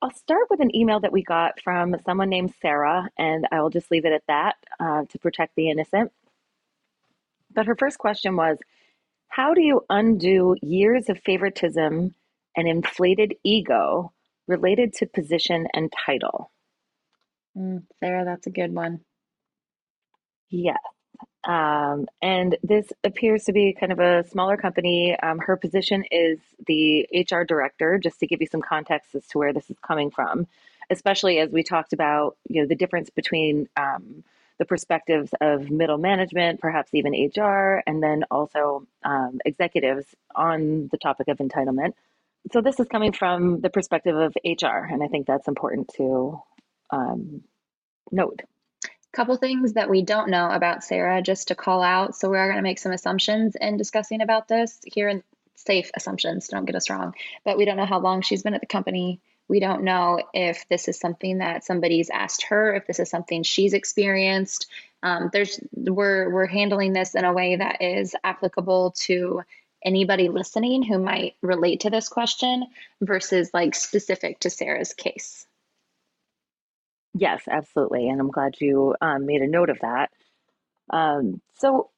[0.00, 3.70] I'll start with an email that we got from someone named Sarah, and I will
[3.70, 6.12] just leave it at that uh, to protect the innocent.
[7.52, 8.58] But her first question was
[9.28, 12.14] How do you undo years of favoritism
[12.56, 14.12] and inflated ego
[14.46, 16.52] related to position and title?
[17.56, 19.00] Mm, Sarah, that's a good one.
[20.48, 20.78] Yes.
[21.44, 25.18] Um, and this appears to be kind of a smaller company.
[25.20, 29.38] Um, her position is the HR director, just to give you some context as to
[29.38, 30.46] where this is coming from,
[30.90, 34.24] especially as we talked about, you know, the difference between um,
[34.58, 40.98] the perspectives of middle management, perhaps even HR, and then also um, executives on the
[40.98, 41.92] topic of entitlement.
[42.52, 46.40] So this is coming from the perspective of HR, and I think that's important to
[46.90, 47.42] um,
[48.10, 48.42] note
[49.18, 52.14] couple things that we don't know about Sarah just to call out.
[52.14, 55.24] So we are going to make some assumptions in discussing about this here in
[55.56, 57.14] safe assumptions, don't get us wrong.
[57.44, 59.20] But we don't know how long she's been at the company.
[59.48, 63.42] We don't know if this is something that somebody's asked her, if this is something
[63.42, 64.68] she's experienced.
[65.02, 69.42] Um, there's we're we're handling this in a way that is applicable to
[69.84, 72.64] anybody listening who might relate to this question
[73.00, 75.44] versus like specific to Sarah's case.
[77.18, 78.08] Yes, absolutely.
[78.08, 80.10] And I'm glad you um, made a note of that.
[80.90, 81.90] Um, so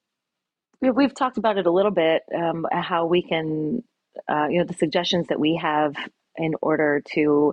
[0.81, 3.83] we, have talked about it a little bit, um, how we can,
[4.29, 5.95] uh, you know, the suggestions that we have
[6.37, 7.53] in order to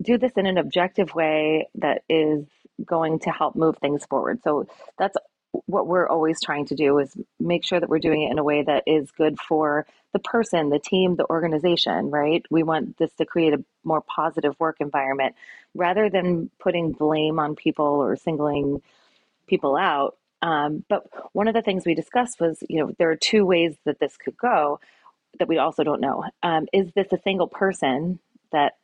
[0.00, 2.46] do this in an objective way that is
[2.82, 4.40] going to help move things forward.
[4.42, 4.66] So
[4.98, 5.16] that's
[5.52, 8.44] what we're always trying to do is make sure that we're doing it in a
[8.44, 12.44] way that is good for the person, the team, the organization, right?
[12.50, 15.34] We want this to create a more positive work environment
[15.74, 18.82] rather than putting blame on people or singling
[19.46, 20.16] people out.
[20.42, 23.76] Um, but one of the things we discussed was, you know, there are two ways
[23.84, 24.80] that this could go
[25.38, 26.24] that we also don't know.
[26.42, 28.18] Um, is this a single person
[28.52, 28.74] that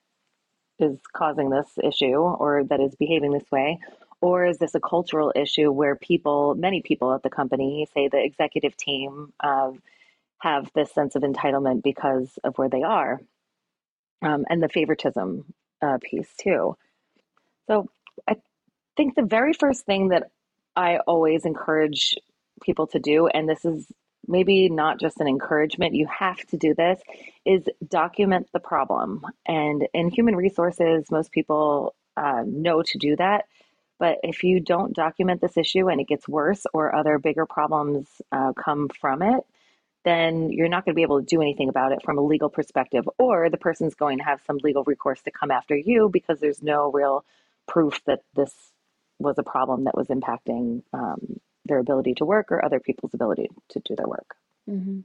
[0.79, 3.79] is causing this issue or that is behaving this way?
[4.20, 8.22] Or is this a cultural issue where people, many people at the company, say the
[8.22, 9.83] executive team, um,
[10.38, 13.20] have this sense of entitlement because of where they are
[14.22, 15.44] um, and the favoritism
[15.83, 16.76] uh, piece too.
[17.66, 17.88] So
[18.29, 18.37] I
[18.96, 20.31] think the very first thing that
[20.74, 22.16] I always encourage
[22.62, 23.87] people to do, and this is
[24.29, 27.00] maybe not just an encouragement, you have to do this,
[27.44, 29.24] is document the problem.
[29.46, 33.44] And in human resources, most people uh, know to do that.
[33.98, 38.06] But if you don't document this issue and it gets worse or other bigger problems
[38.30, 39.42] uh, come from it,
[40.04, 42.48] then you're not going to be able to do anything about it from a legal
[42.48, 46.38] perspective, or the person's going to have some legal recourse to come after you because
[46.38, 47.24] there's no real
[47.66, 48.52] proof that this
[49.18, 53.48] was a problem that was impacting um, their ability to work or other people's ability
[53.70, 54.37] to do their work.
[54.70, 55.00] Mm-hmm.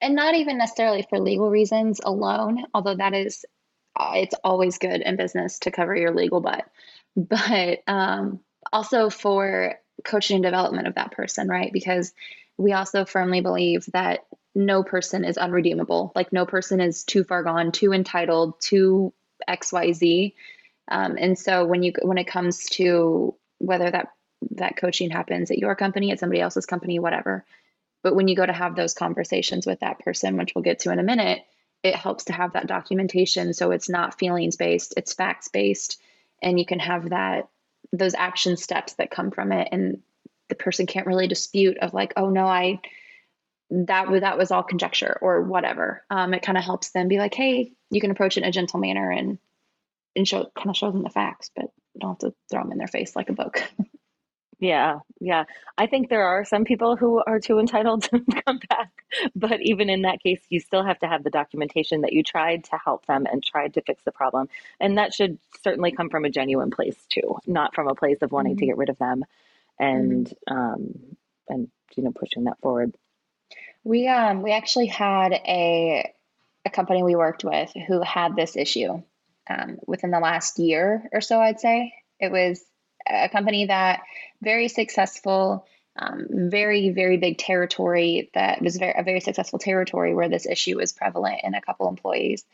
[0.00, 3.44] And not even necessarily for legal reasons alone, although that is,
[3.98, 6.66] it's always good in business to cover your legal butt,
[7.16, 8.40] but um,
[8.72, 9.74] also for
[10.04, 11.72] coaching and development of that person, right?
[11.72, 12.12] Because
[12.56, 16.12] we also firmly believe that no person is unredeemable.
[16.14, 19.12] Like no person is too far gone, too entitled, too
[19.48, 20.34] XYZ.
[20.88, 24.08] Um, and so when you when it comes to whether that
[24.52, 27.44] that coaching happens at your company, at somebody else's company, whatever.
[28.02, 30.92] But when you go to have those conversations with that person, which we'll get to
[30.92, 31.42] in a minute,
[31.82, 36.00] it helps to have that documentation so it's not feelings based, it's facts based,
[36.42, 37.48] and you can have that
[37.92, 40.00] those action steps that come from it and
[40.48, 42.80] the person can't really dispute of like, oh no, I
[43.70, 46.04] that that was all conjecture or whatever.
[46.10, 48.52] Um, it kind of helps them be like, hey, you can approach it in a
[48.52, 49.38] gentle manner and
[50.16, 51.66] and show kind of show them the facts, but
[51.98, 53.62] don't have to throw them in their face like a book.
[54.60, 55.44] Yeah, yeah.
[55.78, 59.88] I think there are some people who are too entitled to come back, but even
[59.88, 63.06] in that case, you still have to have the documentation that you tried to help
[63.06, 64.48] them and tried to fix the problem.
[64.78, 68.32] And that should certainly come from a genuine place too, not from a place of
[68.32, 68.60] wanting mm-hmm.
[68.60, 69.24] to get rid of them
[69.78, 70.54] and mm-hmm.
[70.54, 70.94] um
[71.48, 72.94] and you know pushing that forward.
[73.82, 76.12] We um we actually had a
[76.66, 79.02] a company we worked with who had this issue
[79.48, 81.94] um, within the last year or so, I'd say.
[82.20, 82.62] It was
[83.06, 84.02] a company that
[84.42, 90.28] very successful, um, very very big territory that was very a very successful territory where
[90.28, 92.44] this issue was prevalent in a couple employees,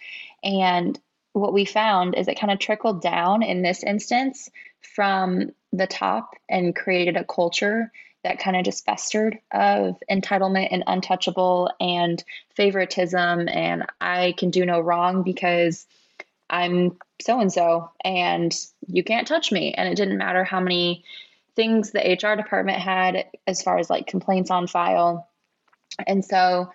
[0.43, 0.99] and
[1.33, 4.49] what we found is it kind of trickled down in this instance
[4.95, 7.93] from the top and created a culture
[8.25, 12.25] that kind of just festered of entitlement and untouchable and
[12.57, 13.49] favoritism.
[13.49, 15.87] And I can do no wrong because
[16.49, 18.55] I'm so and so and
[18.87, 19.75] you can't touch me.
[19.75, 21.05] And it didn't matter how many
[21.55, 25.29] things the HR department had as far as like complaints on file.
[26.07, 26.71] And so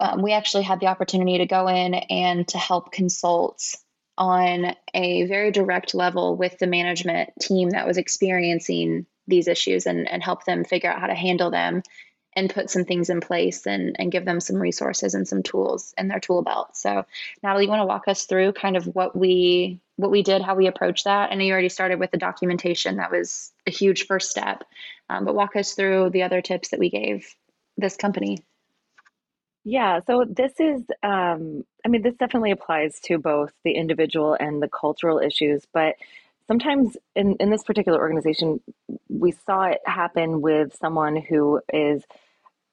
[0.00, 3.76] um, we actually had the opportunity to go in and to help consult
[4.18, 10.08] on a very direct level with the management team that was experiencing these issues and,
[10.08, 11.82] and help them figure out how to handle them
[12.34, 15.94] and put some things in place and, and give them some resources and some tools
[15.98, 16.76] in their tool belt.
[16.76, 17.04] So
[17.42, 20.54] Natalie, you want to walk us through kind of what we what we did, how
[20.54, 21.30] we approached that?
[21.30, 22.96] I know you already started with the documentation.
[22.96, 24.64] That was a huge first step.
[25.08, 27.34] Um, but walk us through the other tips that we gave
[27.76, 28.38] this company.
[29.64, 34.60] Yeah, so this is, um, I mean, this definitely applies to both the individual and
[34.60, 35.94] the cultural issues, but
[36.48, 38.60] sometimes in, in this particular organization,
[39.08, 42.02] we saw it happen with someone who is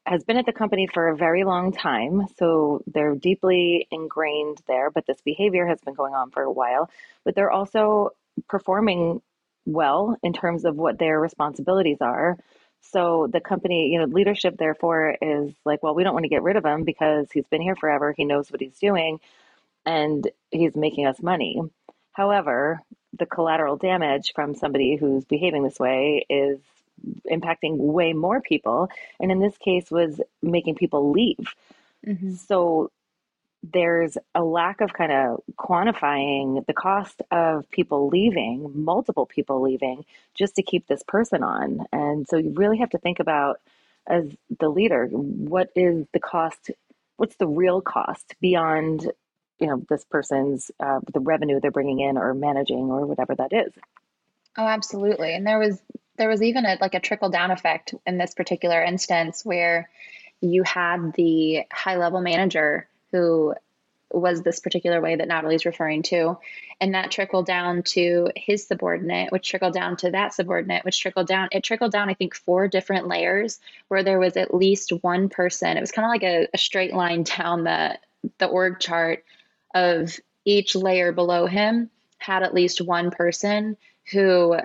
[0.10, 4.89] has been at the company for a very long time, so they're deeply ingrained there,
[4.89, 6.89] but this behavior has been going on for a while,
[7.24, 8.10] but they're also
[8.48, 9.22] performing
[9.67, 12.39] well in terms of what their responsibilities are.
[12.82, 16.41] So the company, you know, leadership therefore is like, well, we don't want to get
[16.41, 19.19] rid of him because he's been here forever, he knows what he's doing,
[19.86, 21.62] and he's making us money.
[22.13, 22.82] However,
[23.15, 26.58] the collateral damage from somebody who's behaving this way is
[27.31, 31.53] impacting way more people and in this case was making people leave.
[32.07, 32.35] Mm-hmm.
[32.35, 32.91] so
[33.62, 40.05] there's a lack of kind of quantifying the cost of people leaving multiple people leaving
[40.33, 41.85] just to keep this person on.
[41.91, 43.59] And so you really have to think about
[44.07, 44.25] as
[44.59, 46.71] the leader what is the cost
[47.17, 49.12] what's the real cost beyond
[49.59, 53.51] you know this person's uh, the revenue they're bringing in or managing or whatever that
[53.51, 53.73] is?
[54.57, 55.35] Oh absolutely.
[55.35, 55.81] And there was
[56.19, 59.89] there was even a, like a trickle down effect in this particular instance where
[60.41, 63.55] you had the high level manager who
[64.12, 66.38] was this particular way that Natalie's referring to.
[66.82, 71.27] And that trickled down to his subordinate, which trickled down to that subordinate, which trickled
[71.27, 71.47] down.
[71.51, 75.77] It trickled down, I think, four different layers where there was at least one person.
[75.77, 77.97] It was kind of like a, a straight line down the
[78.39, 79.23] the org chart
[79.73, 83.77] of each layer below him had at least one person
[84.12, 84.58] who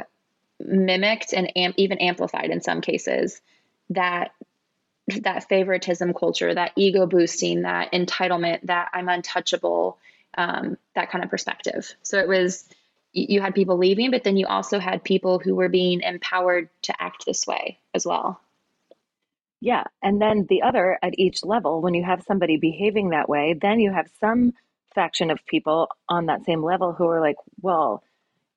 [0.61, 3.41] mimicked and amp- even amplified in some cases
[3.91, 4.33] that
[5.21, 9.99] that favoritism culture, that ego boosting, that entitlement, that I'm untouchable,
[10.39, 11.95] um, that kind of perspective.
[12.03, 12.65] So it was
[13.13, 16.95] you had people leaving, but then you also had people who were being empowered to
[17.01, 18.41] act this way as well.
[19.61, 19.85] Yeah.
[20.03, 23.79] And then the other at each level, when you have somebody behaving that way, then
[23.79, 24.53] you have some
[24.95, 28.03] faction of people on that same level who are like, well,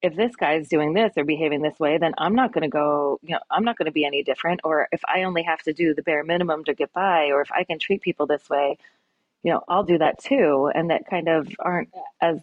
[0.01, 3.19] if this guy's doing this or behaving this way, then I'm not going to go,
[3.23, 4.61] you know, I'm not going to be any different.
[4.63, 7.51] Or if I only have to do the bare minimum to get by, or if
[7.51, 8.77] I can treat people this way,
[9.43, 10.71] you know, I'll do that too.
[10.73, 11.89] And that kind of aren't
[12.21, 12.39] as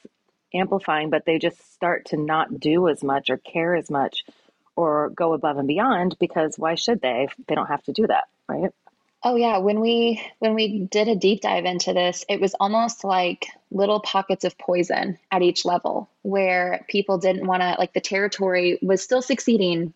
[0.53, 4.25] amplifying, but they just start to not do as much or care as much
[4.77, 7.29] or go above and beyond because why should they?
[7.47, 8.73] They don't have to do that, right?
[9.27, 13.05] Oh yeah, when we when we did a deep dive into this, it was almost
[13.05, 18.03] like little pockets of poison at each level where people didn't want to like the
[18.03, 19.95] territory was still succeeding,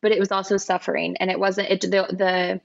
[0.00, 2.60] but it was also suffering and it wasn't it the the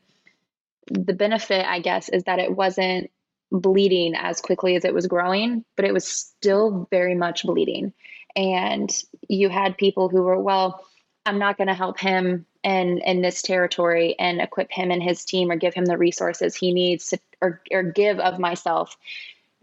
[0.92, 3.10] the benefit I guess is that it wasn't
[3.52, 7.92] bleeding as quickly as it was growing, but it was still very much bleeding.
[8.36, 8.90] And
[9.28, 10.84] you had people who were, well,
[11.26, 15.26] I'm not going to help him in in this territory and equip him and his
[15.26, 18.98] team or give him the resources he needs to or or give of myself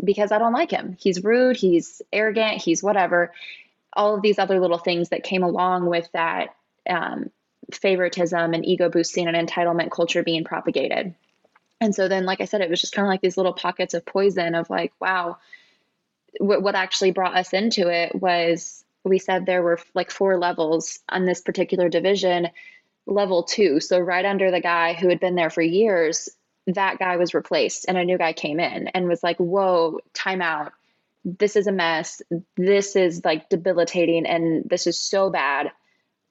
[0.02, 0.96] because I don't like him.
[0.98, 3.32] He's rude, he's arrogant, he's whatever.
[3.92, 6.54] All of these other little things that came along with that
[6.88, 7.30] um,
[7.72, 11.14] favoritism and ego boosting and entitlement culture being propagated.
[11.80, 13.94] And so then, like I said, it was just kind of like these little pockets
[13.94, 15.38] of poison of like, wow,
[16.38, 21.00] what, what actually brought us into it was we said there were like four levels
[21.08, 22.48] on this particular division
[23.10, 23.80] level two.
[23.80, 26.28] So, right under the guy who had been there for years,
[26.66, 30.72] that guy was replaced and a new guy came in and was like, whoa, timeout.
[31.24, 32.22] This is a mess.
[32.56, 35.70] This is like debilitating and this is so bad.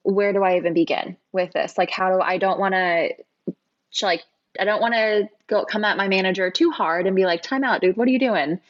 [0.02, 1.78] Where do I even begin with this?
[1.78, 3.10] Like, how do I don't want to
[4.02, 4.24] like,
[4.58, 7.80] I don't want to go come at my manager too hard and be like, timeout,
[7.80, 8.60] dude, what are you doing?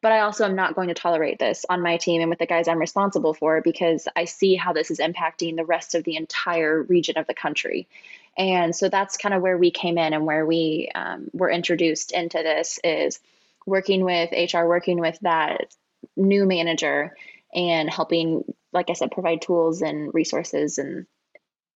[0.00, 2.46] But I also am not going to tolerate this on my team and with the
[2.46, 6.16] guys I'm responsible for because I see how this is impacting the rest of the
[6.16, 7.88] entire region of the country.
[8.36, 12.12] And so that's kind of where we came in and where we um, were introduced
[12.12, 13.18] into this is
[13.66, 15.74] working with HR, working with that
[16.16, 17.16] new manager
[17.54, 21.06] and helping, like I said, provide tools and resources and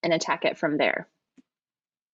[0.05, 1.07] and attack it from there.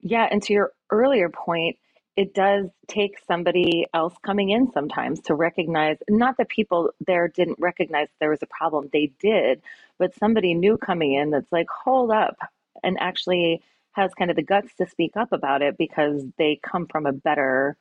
[0.00, 1.78] Yeah, and to your earlier point,
[2.18, 7.60] it does take somebody else coming in sometimes to recognize not that people there didn't
[7.60, 9.62] recognize there was a problem they did
[10.00, 12.36] but somebody new coming in that's like hold up
[12.82, 13.62] and actually
[13.92, 17.12] has kind of the guts to speak up about it because they come from a
[17.12, 17.76] better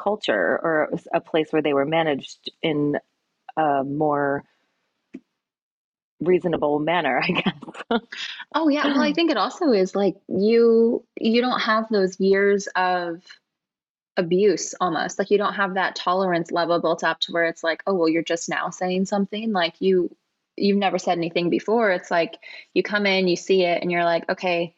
[0.00, 2.96] culture or a place where they were managed in
[3.58, 4.42] a more
[6.20, 7.30] reasonable manner i
[7.90, 8.00] guess.
[8.54, 8.86] Oh yeah.
[8.86, 13.22] Well i think it also is like you you don't have those years of
[14.16, 17.82] abuse almost like you don't have that tolerance level built up to where it's like
[17.86, 20.14] oh well you're just now saying something like you
[20.56, 21.90] you've never said anything before.
[21.90, 22.38] It's like
[22.72, 24.74] you come in you see it and you're like okay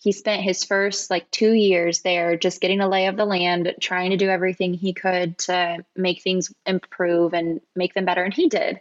[0.00, 3.72] he spent his first like two years there just getting a lay of the land
[3.80, 8.34] trying to do everything he could to make things improve and make them better and
[8.34, 8.80] he did.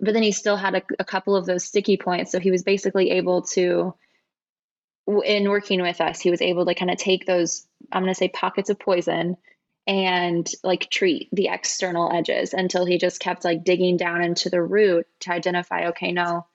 [0.00, 2.62] But then he still had a, a couple of those sticky points so he was
[2.62, 3.94] basically able to
[5.24, 8.18] in working with us, he was able to kind of take those, I'm going to
[8.18, 9.36] say pockets of poison
[9.86, 14.62] and like treat the external edges until he just kept like digging down into the
[14.62, 16.46] root to identify, okay, no,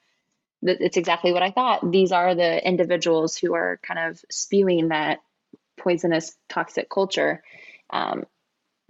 [0.62, 1.92] it's exactly what I thought.
[1.92, 5.20] These are the individuals who are kind of spewing that
[5.80, 7.44] poisonous, toxic culture.
[7.90, 8.26] Um,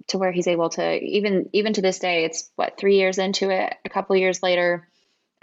[0.07, 3.51] to where he's able to even even to this day it's what three years into
[3.51, 4.87] it a couple years later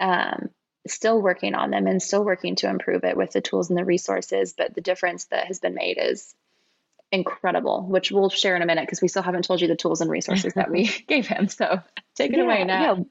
[0.01, 0.49] um,
[0.87, 3.85] still working on them and still working to improve it with the tools and the
[3.85, 4.53] resources.
[4.57, 6.33] But the difference that has been made is
[7.11, 10.01] incredible, which we'll share in a minute because we still haven't told you the tools
[10.01, 11.47] and resources that we gave him.
[11.47, 11.81] So
[12.15, 12.81] take it yeah, away now.
[12.81, 13.03] Yeah.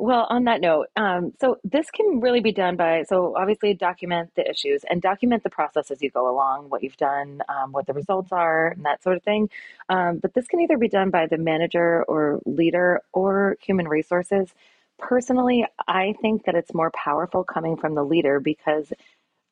[0.00, 4.30] Well, on that note, um, so this can really be done by, so obviously document
[4.36, 7.88] the issues and document the process as you go along, what you've done, um, what
[7.88, 9.50] the results are, and that sort of thing.
[9.88, 14.54] Um, but this can either be done by the manager or leader or human resources.
[14.98, 18.92] Personally, I think that it's more powerful coming from the leader because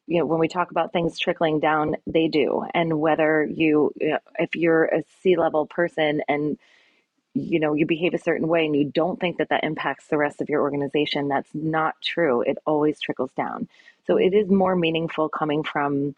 [0.06, 4.10] you know when we talk about things trickling down they do and whether you, you
[4.10, 6.58] know, if you're a c-level person and
[7.34, 10.16] you know you behave a certain way and you don't think that that impacts the
[10.16, 13.68] rest of your organization that's not true it always trickles down
[14.06, 16.14] so it is more meaningful coming from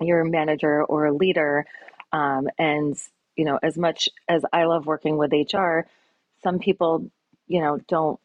[0.00, 1.66] your manager or a leader
[2.12, 2.96] um, and
[3.36, 5.80] you know as much as i love working with hr
[6.42, 7.10] some people
[7.46, 8.18] you know don't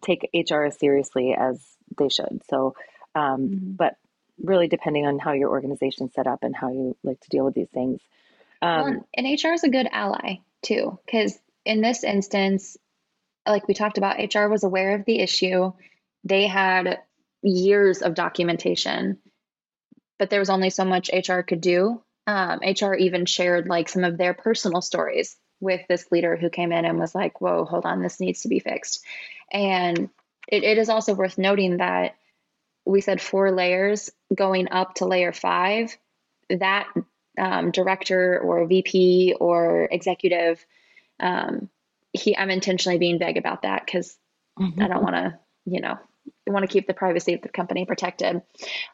[0.00, 1.60] take HR as seriously as
[1.98, 2.40] they should.
[2.48, 2.74] So,
[3.14, 3.72] um, mm-hmm.
[3.72, 3.96] but
[4.42, 7.54] really depending on how your organization's set up and how you like to deal with
[7.54, 8.00] these things.
[8.60, 12.76] Um, well, and HR is a good ally too, because in this instance,
[13.46, 15.72] like we talked about, HR was aware of the issue.
[16.24, 17.00] They had
[17.42, 19.18] years of documentation,
[20.18, 22.02] but there was only so much HR could do.
[22.26, 26.72] Um, HR even shared like some of their personal stories with this leader who came
[26.72, 29.04] in and was like, whoa, hold on, this needs to be fixed.
[29.52, 30.10] And
[30.48, 32.16] it, it is also worth noting that
[32.84, 35.96] we said four layers going up to layer five.
[36.50, 36.88] That
[37.38, 40.64] um, director or VP or executive,
[41.20, 41.68] um,
[42.12, 44.16] he I'm intentionally being vague about that because
[44.58, 44.82] mm-hmm.
[44.82, 45.98] I don't want to, you know,
[46.46, 48.42] want to keep the privacy of the company protected.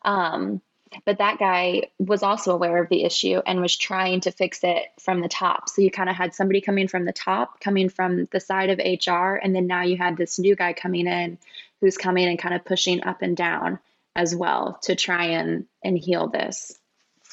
[0.02, 0.60] Um,
[1.04, 4.86] but that guy was also aware of the issue and was trying to fix it
[4.98, 5.68] from the top.
[5.68, 8.78] So you kind of had somebody coming from the top, coming from the side of
[8.78, 11.38] HR, and then now you had this new guy coming in
[11.80, 13.78] who's coming and kind of pushing up and down
[14.16, 16.78] as well to try and and heal this.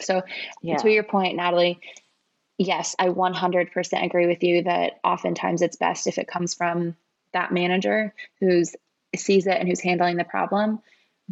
[0.02, 0.22] So
[0.62, 0.78] yeah.
[0.78, 1.80] to your point, Natalie,
[2.58, 6.96] yes, I 100% agree with you that oftentimes it's best if it comes from
[7.32, 8.76] that manager who's
[9.16, 10.82] sees it and who's handling the problem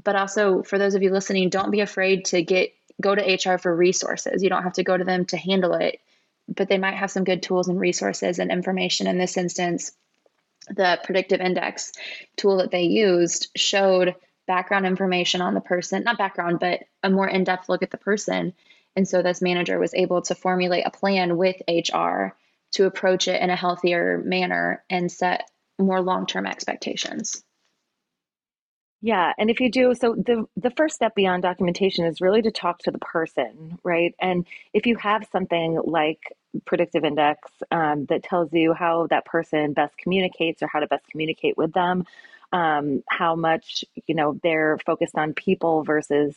[0.02, 3.58] but also for those of you listening, don't be afraid to get go to HR
[3.58, 4.44] for resources.
[4.44, 6.00] You don't have to go to them to handle it,
[6.48, 9.08] but they might have some good tools and resources and information.
[9.08, 9.92] In this instance,
[10.70, 11.92] the predictive index
[12.38, 14.16] tool that they used showed
[14.48, 17.98] background information on the person, not background, but a more in depth look at the
[17.98, 18.54] person.
[18.96, 22.36] And so this manager was able to formulate a plan with HR
[22.74, 25.50] to approach it in a healthier manner and set
[25.80, 27.44] more long term expectations.
[29.02, 32.52] Yeah, and if you do, so the the first step beyond documentation is really to
[32.52, 34.16] talk to the person, right?
[34.20, 36.22] And if you have something like
[36.66, 41.06] predictive index um, that tells you how that person best communicates or how to best
[41.10, 42.06] communicate with them,
[42.52, 46.36] um, how much you know they're focused on people versus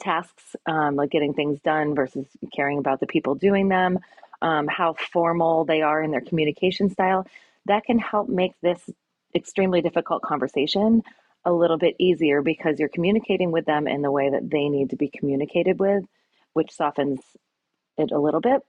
[0.00, 3.98] tasks, um, like getting things done versus caring about the people doing them,
[4.40, 7.26] um, how formal they are in their communication style,
[7.66, 8.90] that can help make this
[9.34, 11.02] extremely difficult conversation
[11.44, 14.90] a little bit easier because you're communicating with them in the way that they need
[14.90, 16.04] to be communicated with,
[16.52, 17.20] which softens
[17.98, 18.62] it a little bit.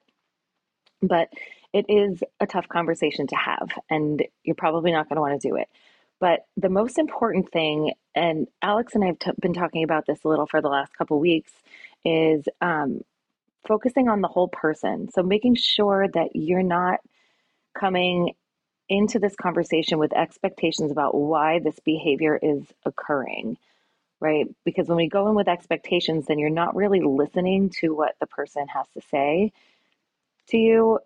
[1.04, 1.30] But
[1.74, 5.47] it is a tough conversation to have, and you're probably not going to want to
[5.49, 5.68] do it.
[6.20, 10.24] But the most important thing, and Alex and I have t- been talking about this
[10.24, 11.51] a little for the last couple weeks,
[12.06, 13.01] is um,
[13.68, 15.10] focusing on the whole person.
[15.12, 17.01] So making sure that you're not
[17.78, 18.34] coming
[18.89, 23.58] into this conversation with expectations about why this behavior is occurring,
[24.22, 24.47] right?
[24.66, 28.28] Because when we go in with expectations, then you're not really listening to what the
[28.28, 29.51] person has to say
[30.50, 31.00] to you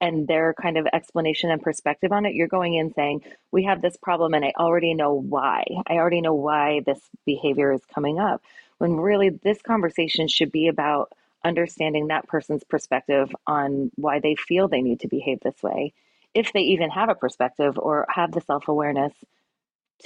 [0.00, 2.34] and their kind of explanation and perspective on it.
[2.34, 5.64] You're going in saying, We have this problem, and I already know why.
[5.86, 8.42] I already know why this behavior is coming up.
[8.78, 11.12] When really, this conversation should be about
[11.44, 15.92] understanding that person's perspective on why they feel they need to behave this way
[16.34, 19.12] if they even have a perspective or have the self awareness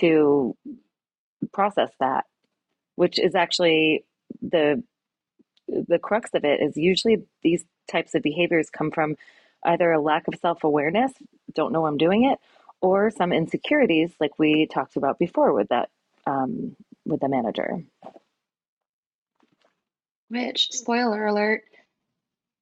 [0.01, 0.57] to
[1.53, 2.25] process that,
[2.97, 4.05] which is actually
[4.43, 4.83] the
[5.69, 9.17] the crux of it is usually these types of behaviors come from
[9.65, 11.13] either a lack of self awareness,
[11.55, 12.39] don't know I'm doing it,
[12.81, 15.91] or some insecurities like we talked about before with that
[16.27, 17.83] um, with the manager.
[20.29, 21.63] Which, spoiler alert,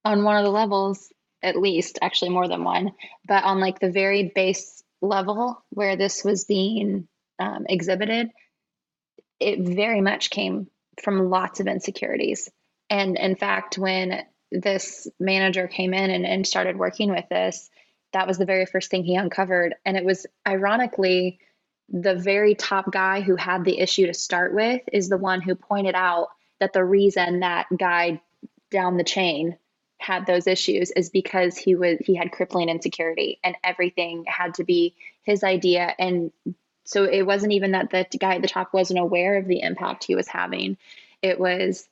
[0.04, 1.12] on one of the levels,
[1.42, 2.92] at least, actually more than one,
[3.26, 7.08] but on like the very base level where this was being
[7.38, 8.30] um, exhibited,
[9.40, 10.68] it very much came
[11.02, 12.50] from lots of insecurities.
[12.90, 17.70] And in fact, when this manager came in and, and started working with this,
[18.12, 19.74] that was the very first thing he uncovered.
[19.84, 21.40] And it was ironically
[21.88, 25.54] the very top guy who had the issue to start with is the one who
[25.54, 26.28] pointed out
[26.60, 28.20] that the reason that guy
[28.70, 29.58] down the chain
[29.98, 34.64] had those issues is because he was he had crippling insecurity and everything had to
[34.64, 36.32] be his idea and
[36.84, 40.04] so it wasn't even that the guy at the top wasn't aware of the impact
[40.04, 40.76] he was having
[41.22, 41.88] it was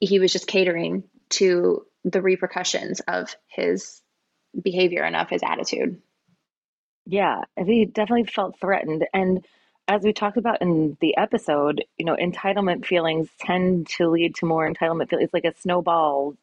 [0.00, 4.02] he was just catering to the repercussions of his
[4.60, 6.00] behavior and of his attitude.
[7.06, 9.06] Yeah he definitely felt threatened.
[9.12, 9.44] And
[9.88, 14.46] as we talked about in the episode you know entitlement feelings tend to lead to
[14.46, 16.34] more entitlement feelings it's like a snowball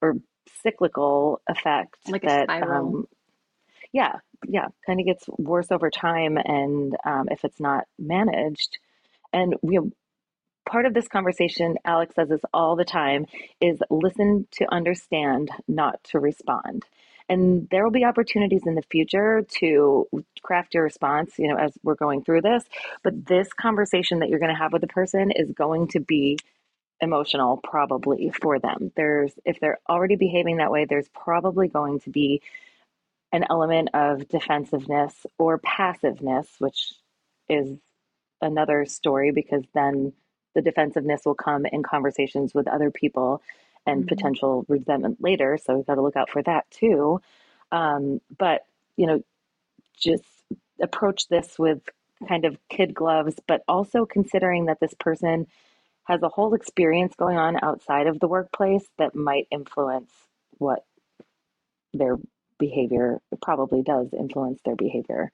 [0.00, 0.16] or
[0.62, 2.88] cyclical effect like that, a spiral.
[2.88, 3.08] Um,
[3.92, 8.78] yeah, yeah, kind of gets worse over time, and um, if it's not managed,
[9.32, 9.90] and we have,
[10.70, 13.26] part of this conversation, Alex says this all the time,
[13.60, 16.84] is listen to understand, not to respond.
[17.28, 20.06] And there will be opportunities in the future to
[20.42, 22.64] craft your response, you know, as we're going through this.
[23.02, 26.38] But this conversation that you're going to have with the person is going to be
[27.00, 28.92] emotional probably for them.
[28.94, 32.42] There's if they're already behaving that way, there's probably going to be
[33.32, 36.92] an element of defensiveness or passiveness, which
[37.48, 37.78] is
[38.42, 40.12] another story because then
[40.54, 43.42] the defensiveness will come in conversations with other people
[43.86, 44.08] and mm-hmm.
[44.08, 45.58] potential resentment later.
[45.62, 47.20] So we've got to look out for that too.
[47.72, 48.64] Um, but,
[48.96, 49.22] you know,
[49.98, 50.24] just
[50.80, 51.80] approach this with
[52.28, 55.46] kind of kid gloves, but also considering that this person
[56.04, 60.10] has a whole experience going on outside of the workplace that might influence
[60.58, 60.84] what
[61.94, 62.16] their
[62.58, 65.30] behavior probably does influence their behavior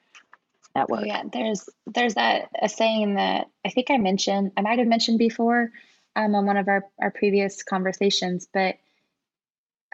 [0.77, 1.05] at work.
[1.05, 5.19] Yeah, there's there's that a saying that I think I mentioned, I might have mentioned
[5.19, 5.71] before
[6.15, 8.77] um, on one of our, our previous conversations, but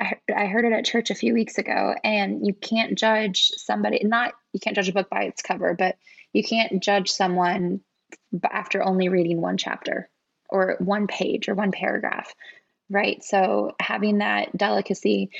[0.00, 4.00] I, I heard it at church a few weeks ago, and you can't judge somebody,
[4.04, 5.96] not you can't judge a book by its cover, but
[6.32, 7.80] you can't judge someone
[8.50, 10.08] after only reading one chapter
[10.48, 12.34] or one page or one paragraph,
[12.90, 13.22] right?
[13.22, 15.30] So having that delicacy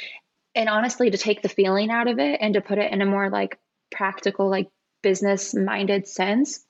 [0.55, 3.07] and honestly to take the feeling out of it and to put it in a
[3.07, 3.59] more like
[3.91, 4.69] practical, like
[5.03, 6.65] business minded sense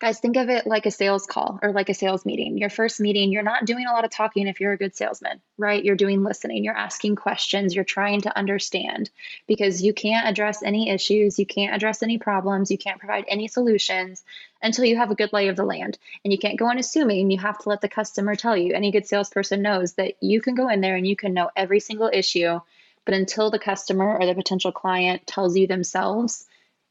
[0.00, 2.58] Guys, think of it like a sales call or like a sales meeting.
[2.58, 5.40] Your first meeting, you're not doing a lot of talking if you're a good salesman,
[5.56, 5.84] right?
[5.84, 9.10] You're doing listening, you're asking questions, you're trying to understand
[9.46, 13.46] because you can't address any issues, you can't address any problems, you can't provide any
[13.46, 14.24] solutions
[14.62, 15.98] until you have a good lay of the land.
[16.24, 18.74] And you can't go on assuming, you have to let the customer tell you.
[18.74, 21.80] Any good salesperson knows that you can go in there and you can know every
[21.80, 22.60] single issue,
[23.04, 26.46] but until the customer or the potential client tells you themselves,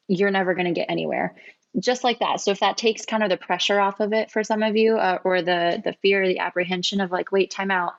[0.08, 1.36] you're never going to get anywhere
[1.80, 2.42] just like that.
[2.42, 4.98] So if that takes kind of the pressure off of it for some of you,
[4.98, 7.94] uh, or the the fear, the apprehension of like, wait, time out.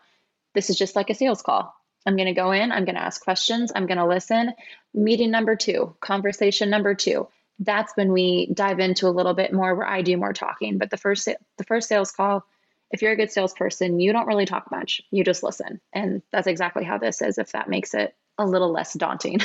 [0.55, 1.75] This is just like a sales call.
[2.07, 2.73] I'm going to go in.
[2.73, 3.71] I'm going to ask questions.
[3.75, 4.53] I'm going to listen.
[4.95, 7.29] Meeting number two, conversation number two.
[7.59, 10.79] That's when we dive into a little bit more where I do more talking.
[10.79, 12.45] But the first the first sales call,
[12.91, 15.03] if you're a good salesperson, you don't really talk much.
[15.11, 17.39] You just listen, and that's exactly how this is.
[17.39, 19.41] If that makes it a little less daunting.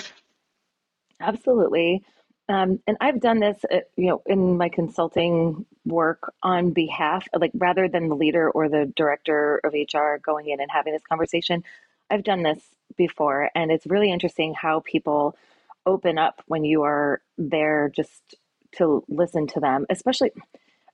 [1.19, 2.03] Absolutely.
[2.49, 7.51] Um, and I've done this, uh, you know, in my consulting work on behalf, like
[7.53, 11.63] rather than the leader or the director of HR going in and having this conversation,
[12.09, 12.59] I've done this
[12.97, 15.37] before, and it's really interesting how people
[15.85, 18.35] open up when you are there just
[18.73, 19.85] to listen to them.
[19.89, 20.31] Especially,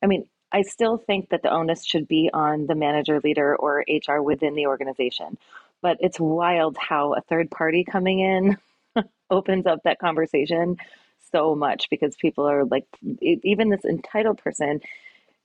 [0.04, 3.84] I mean, I still think that the onus should be on the manager, leader, or
[3.88, 5.38] HR within the organization.
[5.82, 8.58] But it's wild how a third party coming in
[9.30, 10.78] opens up that conversation
[11.32, 12.86] so much because people are like,
[13.22, 14.82] even this entitled person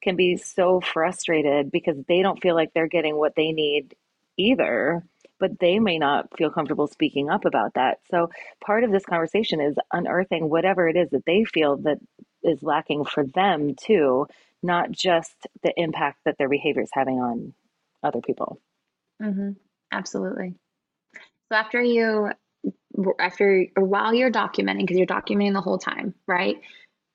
[0.02, 3.94] can be so frustrated because they don't feel like they're getting what they need
[4.36, 5.02] either
[5.44, 7.98] but they may not feel comfortable speaking up about that.
[8.10, 8.30] So
[8.64, 11.98] part of this conversation is unearthing whatever it is that they feel that
[12.42, 14.26] is lacking for them too,
[14.62, 17.52] not just the impact that their behavior is having on
[18.02, 18.60] other people.
[19.20, 19.50] Mm-hmm.
[19.92, 20.54] Absolutely.
[21.48, 22.30] So after you
[23.18, 26.60] after while you're documenting, because you're documenting the whole time, right?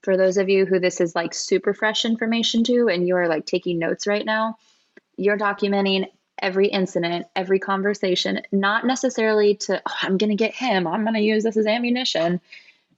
[0.04, 3.28] For those of you who this is like super fresh information to, and you are
[3.28, 4.58] like taking notes right now,
[5.18, 6.08] you're documenting
[6.42, 11.16] every incident, every conversation, not necessarily to, oh, I'm going to get him, I'm going
[11.16, 12.40] to use this as ammunition,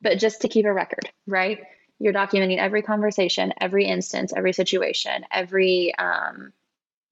[0.02, 1.64] but just to keep a record, right?
[2.00, 6.54] You're documenting every conversation, every instance, every situation, every, um,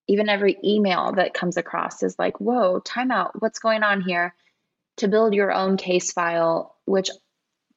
[0.07, 4.33] even every email that comes across is like, whoa, timeout, what's going on here?
[4.99, 7.09] To build your own case file, which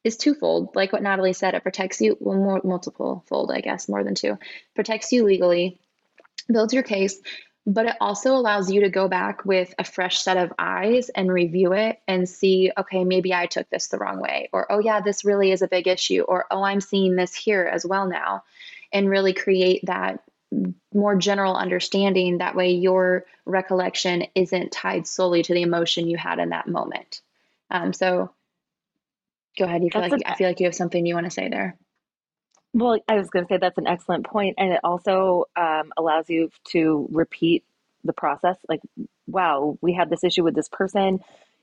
[0.05, 0.75] is twofold.
[0.75, 4.15] Like what Natalie said, it protects you, well, more multiple fold, I guess, more than
[4.15, 4.39] two,
[4.75, 5.79] protects you legally,
[6.49, 7.21] builds your case,
[7.65, 11.33] but it also allows you to go back with a fresh set of eyes and
[11.33, 15.01] review it and see, okay, maybe I took this the wrong way, or oh, yeah,
[15.01, 18.43] this really is a big issue, or oh, I'm seeing this here as well now,
[18.93, 20.21] and really create that
[20.93, 22.39] more general understanding.
[22.39, 27.21] That way, your recollection isn't tied solely to the emotion you had in that moment.
[27.71, 28.33] Um, so,
[29.59, 29.83] go ahead.
[29.83, 31.49] You feel that's like an, I feel like you have something you want to say
[31.49, 31.77] there.
[32.75, 36.31] Well, I was going to say that's an excellent point, and it also um, allows
[36.31, 37.65] you to repeat
[38.05, 38.57] the process.
[38.69, 38.81] Like,
[39.27, 41.21] wow, we had this issue with this person.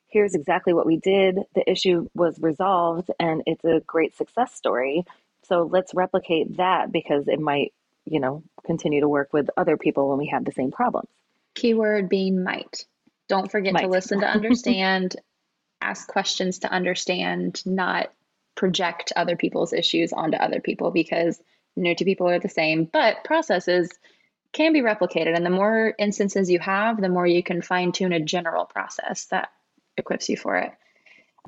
[0.08, 1.40] Here's exactly what we did.
[1.56, 5.06] The issue was resolved, and it's a great success story.
[5.44, 7.74] So let's replicate that because it might
[8.10, 11.08] you know, continue to work with other people when we have the same problems.
[11.54, 12.86] Keyword being might.
[13.28, 13.82] Don't forget might.
[13.82, 15.16] to listen to understand,
[15.82, 18.12] ask questions to understand, not
[18.56, 21.42] project other people's issues onto other people because
[21.76, 23.90] no two people are the same, but processes
[24.52, 25.36] can be replicated.
[25.36, 29.26] And the more instances you have, the more you can fine tune a general process
[29.26, 29.52] that
[29.98, 30.72] equips you for it.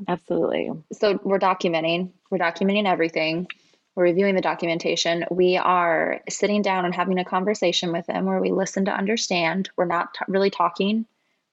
[0.08, 0.72] Absolutely.
[0.94, 3.48] So we're documenting, we're documenting everything
[3.96, 8.40] we're reviewing the documentation, we are sitting down and having a conversation with them where
[8.40, 9.70] we listen to understand.
[9.76, 11.06] We're not t- really talking,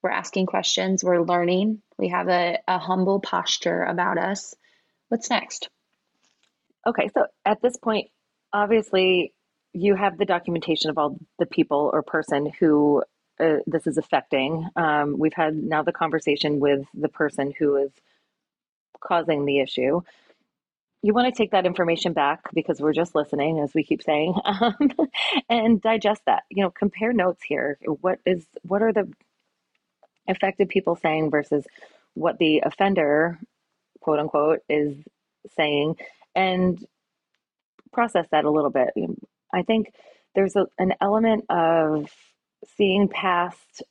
[0.02, 1.82] we're asking questions, we're learning.
[1.98, 4.54] We have a, a humble posture about us.
[5.08, 5.68] What's next?
[6.86, 8.08] Okay, so at this point,
[8.52, 9.32] obviously,
[9.72, 13.02] you have the documentation of all the people or person who
[13.40, 14.68] uh, this is affecting.
[14.76, 17.90] Um, we've had now the conversation with the person who is
[19.00, 20.02] causing the issue
[21.02, 24.34] you want to take that information back because we're just listening, as we keep saying,
[24.44, 24.74] um,
[25.48, 26.42] and digest that.
[26.50, 27.78] You know, compare notes here.
[27.84, 29.10] What is what are the
[30.28, 31.64] affected people saying versus
[32.14, 33.38] what the offender,
[34.00, 34.96] quote unquote, is
[35.56, 35.96] saying,
[36.34, 36.84] and
[37.92, 38.90] process that a little bit.
[39.52, 39.92] I think
[40.34, 42.10] there's a, an element of
[42.76, 43.82] seeing past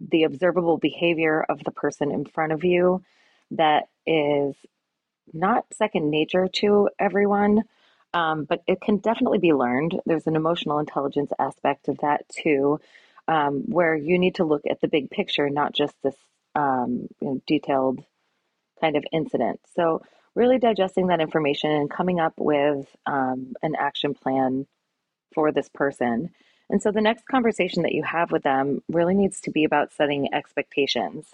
[0.00, 3.02] the observable behavior of the person in front of you
[3.52, 4.54] that is
[5.32, 7.62] not second nature to everyone,
[8.14, 10.00] um, but it can definitely be learned.
[10.06, 12.80] There's an emotional intelligence aspect of that too,
[13.26, 16.16] um, where you need to look at the big picture, not just this
[16.54, 18.02] um, you know, detailed
[18.80, 19.60] kind of incident.
[19.74, 20.02] So,
[20.34, 24.66] really digesting that information and coming up with um, an action plan
[25.34, 26.30] for this person.
[26.70, 29.92] And so, the next conversation that you have with them really needs to be about
[29.92, 31.26] setting expectations,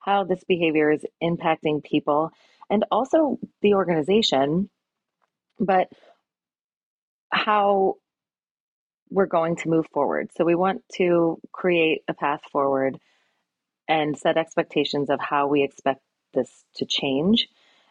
[0.00, 2.32] how this behavior is impacting people
[2.72, 4.70] and also the organization,
[5.60, 5.88] but
[7.30, 7.96] how
[9.10, 10.30] we're going to move forward.
[10.34, 12.98] So we want to create a path forward
[13.86, 16.00] and set expectations of how we expect
[16.32, 17.46] this to change.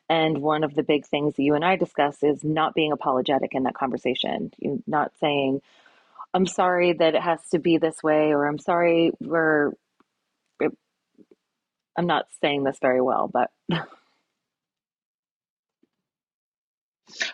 [0.09, 3.53] And one of the big things that you and I discuss is not being apologetic
[3.53, 4.49] in that conversation.
[4.57, 5.61] You're not saying,
[6.34, 9.73] I'm sorry that it has to be this way, or I'm sorry we're.
[11.97, 13.51] I'm not saying this very well, but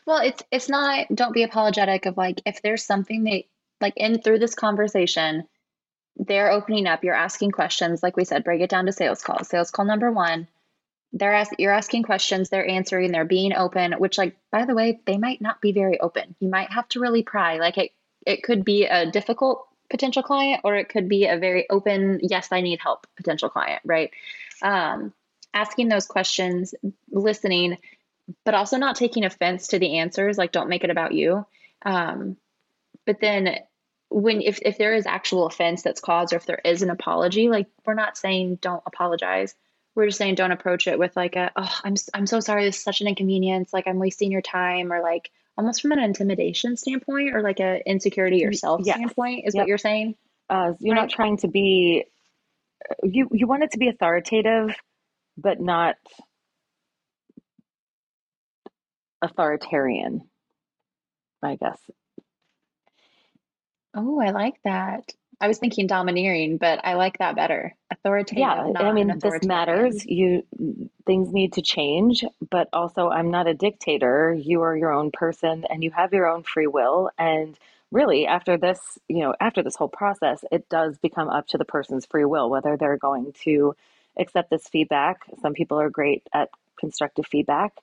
[0.05, 3.43] Well, it's it's not don't be apologetic of like if there's something that
[3.81, 5.47] like in through this conversation,
[6.15, 9.43] they're opening up, you're asking questions, like we said, break it down to sales call.
[9.43, 10.47] Sales call number 1,
[11.13, 14.99] they're ask, you're asking questions, they're answering, they're being open, which like by the way,
[15.05, 16.35] they might not be very open.
[16.39, 17.57] You might have to really pry.
[17.57, 17.91] Like it
[18.25, 22.49] it could be a difficult potential client or it could be a very open, yes,
[22.51, 24.11] I need help potential client, right?
[24.61, 25.13] Um,
[25.53, 26.75] asking those questions,
[27.09, 27.77] listening,
[28.45, 30.37] but also not taking offense to the answers.
[30.37, 31.45] Like, don't make it about you.
[31.85, 32.37] Um,
[33.05, 33.57] but then
[34.09, 37.49] when if, if there is actual offense that's caused or if there is an apology
[37.49, 39.53] like we're not saying don't apologize
[39.95, 42.77] we're just saying don't approach it with like a oh i'm i'm so sorry this
[42.77, 46.77] is such an inconvenience like i'm wasting your time or like almost from an intimidation
[46.77, 48.95] standpoint or like a insecurity yourself yes.
[48.95, 49.63] standpoint is yep.
[49.63, 50.15] what you're saying
[50.49, 51.01] uh, you're right?
[51.01, 52.05] not trying to be
[53.03, 54.73] you you want it to be authoritative
[55.35, 55.95] but not
[59.21, 60.21] authoritarian,
[61.41, 61.79] I guess.
[63.93, 65.11] Oh, I like that.
[65.39, 67.75] I was thinking domineering, but I like that better.
[67.91, 68.39] Authoritative.
[68.39, 70.03] Yeah, I mean, this matters.
[70.05, 70.43] You
[71.05, 74.33] things need to change, but also I'm not a dictator.
[74.33, 77.11] You are your own person, and you have your own free will.
[77.19, 77.57] And
[77.91, 81.65] really, after this, you know, after this whole process, it does become up to the
[81.65, 83.75] person's free will whether they're going to
[84.17, 85.21] accept this feedback.
[85.41, 86.49] Some people are great at
[86.79, 87.73] constructive feedback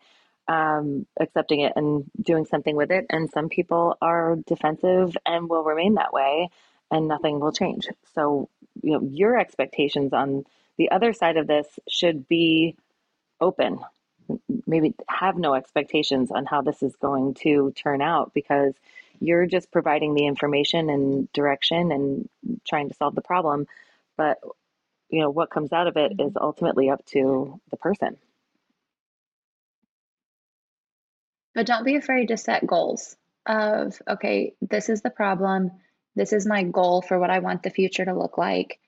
[0.49, 3.07] um, accepting it and doing something with it.
[3.11, 6.51] And some people are defensive and will remain that way
[6.91, 7.89] and nothing will change.
[8.15, 8.49] So,
[8.83, 10.45] you know, your expectations on
[10.77, 12.77] the other side of this should be
[13.41, 13.81] open.
[14.67, 18.75] Maybe have no expectations on how this is going to turn out because
[19.21, 22.29] you're just providing the information and direction and
[22.67, 23.67] trying to solve the problem.
[24.17, 24.39] But,
[25.09, 28.17] you know, what comes out of it is ultimately up to the person.
[31.55, 35.71] But don't be afraid to set goals of, okay, this is the problem.
[36.17, 38.81] This is my goal for what I want the future to look like.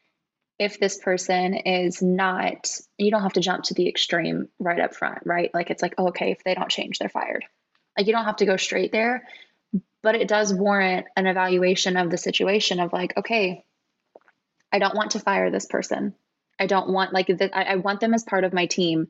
[0.59, 4.95] If this person is not, you don't have to jump to the extreme right up
[4.95, 5.53] front, right?
[5.53, 7.45] Like it's like, oh, okay, if they don't change, they're fired.
[7.97, 9.29] Like you don't have to go straight there,
[10.03, 13.65] but it does warrant an evaluation of the situation of like, okay,
[14.73, 16.15] I don't want to fire this person.
[16.59, 19.09] I don't want like I, I want them as part of my team.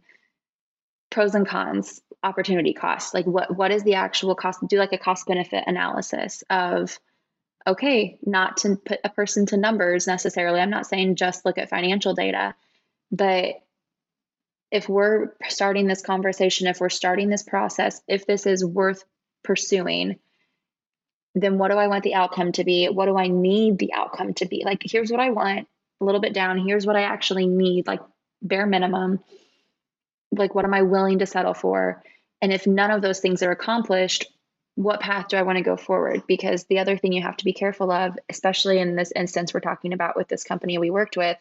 [1.11, 3.15] Pros and cons opportunity cost?
[3.15, 4.67] Like what what is the actual cost?
[4.67, 6.99] Do like a cost benefit analysis of
[7.67, 10.61] okay not to put a person to numbers necessarily.
[10.61, 12.55] I'm not saying just look at financial data
[13.11, 13.55] but
[14.71, 19.05] if we're starting this conversation if we're starting this process if this is worth
[19.45, 20.19] pursuing
[21.35, 22.87] then what do i want the outcome to be?
[22.87, 24.63] What do i need the outcome to be?
[24.65, 25.69] Like here's what i want
[26.01, 26.59] a little bit down.
[26.59, 28.01] Here's what i actually need like
[28.43, 29.21] bare minimum
[30.33, 32.03] like what am i willing to settle for?
[32.43, 34.27] And if none of those things are accomplished
[34.77, 36.23] what path do i want to go forward?
[36.29, 39.61] Because the other thing you have to be careful of especially in this instance we're
[39.61, 41.37] talking about with this company we worked with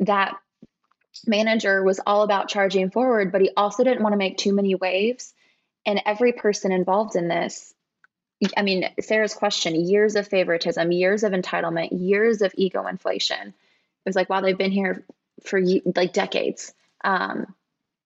[0.00, 0.36] that
[1.26, 4.74] manager was all about charging forward but he also didn't want to make too many
[4.74, 5.32] waves.
[5.86, 7.72] And every person involved in this
[8.56, 13.48] i mean sarah's question years of favoritism years of entitlement years of ego inflation.
[13.48, 15.04] It was like wow they've been here
[15.44, 15.60] for
[15.94, 16.74] like decades
[17.04, 17.54] um,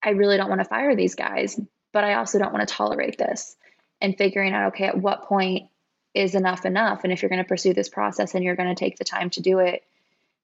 [0.03, 1.59] I really don't want to fire these guys,
[1.93, 3.57] but I also don't want to tolerate this.
[4.01, 5.71] And figuring out, okay, at what point
[6.15, 7.01] is enough enough?
[7.05, 9.31] And if you're going to pursue this process and you're going to take the time
[9.31, 9.85] to do it,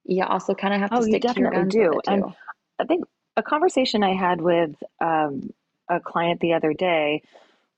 [0.04, 2.00] you also kind of have to oh, stick you definitely to your do.
[2.06, 2.24] And
[2.78, 3.04] I think
[3.36, 5.52] a conversation I had with um,
[5.88, 7.22] a client the other day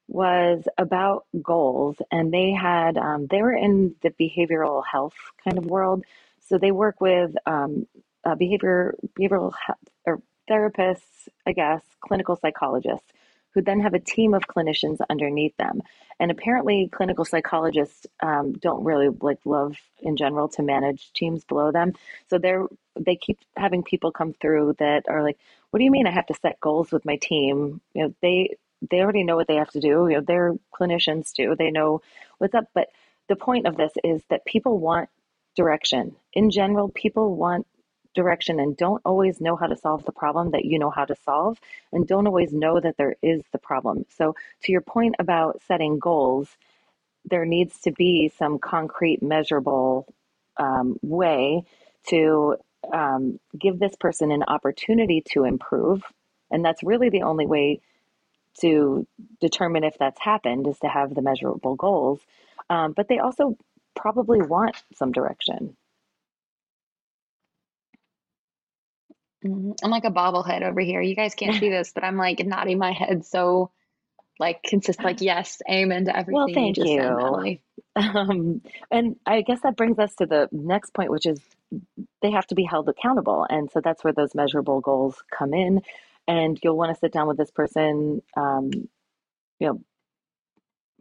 [0.08, 5.64] was about goals, and they had um, they were in the behavioral health kind of
[5.66, 6.04] world,
[6.46, 7.86] so they work with um,
[8.24, 13.06] uh, behavior behavioral health, or therapists, I guess, clinical psychologists,
[13.54, 15.80] who then have a team of clinicians underneath them.
[16.20, 21.72] And apparently, clinical psychologists um, don't really like love in general to manage teams below
[21.72, 21.92] them.
[22.28, 22.66] So they're
[22.98, 25.38] they keep having people come through that are like,
[25.70, 28.56] "What do you mean I have to set goals with my team?" You know, they
[28.90, 30.08] they already know what they have to do.
[30.08, 31.54] You know, they're clinicians do.
[31.56, 32.02] They know
[32.38, 32.66] what's up.
[32.74, 32.88] But
[33.28, 35.08] the point of this is that people want
[35.56, 36.16] direction.
[36.32, 37.66] In general, people want
[38.14, 41.16] direction and don't always know how to solve the problem that you know how to
[41.24, 41.58] solve
[41.92, 44.04] and don't always know that there is the problem.
[44.16, 44.34] So,
[44.64, 46.48] to your point about setting goals,
[47.24, 50.06] there needs to be some concrete, measurable
[50.56, 51.64] um, way
[52.08, 52.56] to
[52.92, 56.02] um, give this person an opportunity to improve.
[56.50, 57.80] And that's really the only way
[58.60, 59.06] to
[59.40, 62.20] determine if that's happened is to have the measurable goals.
[62.70, 63.56] Um, but they also
[63.96, 65.76] probably want some direction.
[69.44, 69.72] Mm-hmm.
[69.82, 71.00] I'm like a bobblehead over here.
[71.00, 73.70] You guys can't see this, but I'm like nodding my head so
[74.38, 76.34] like consist like yes, amen to everything.
[76.34, 76.84] Well, thank you.
[76.84, 77.58] you.
[77.96, 81.40] Um, and I guess that brings us to the next point, which is
[82.22, 85.80] they have to be held accountable, and so that's where those measurable goals come in.
[86.26, 88.72] And you'll want to sit down with this person, um,
[89.60, 89.80] you know,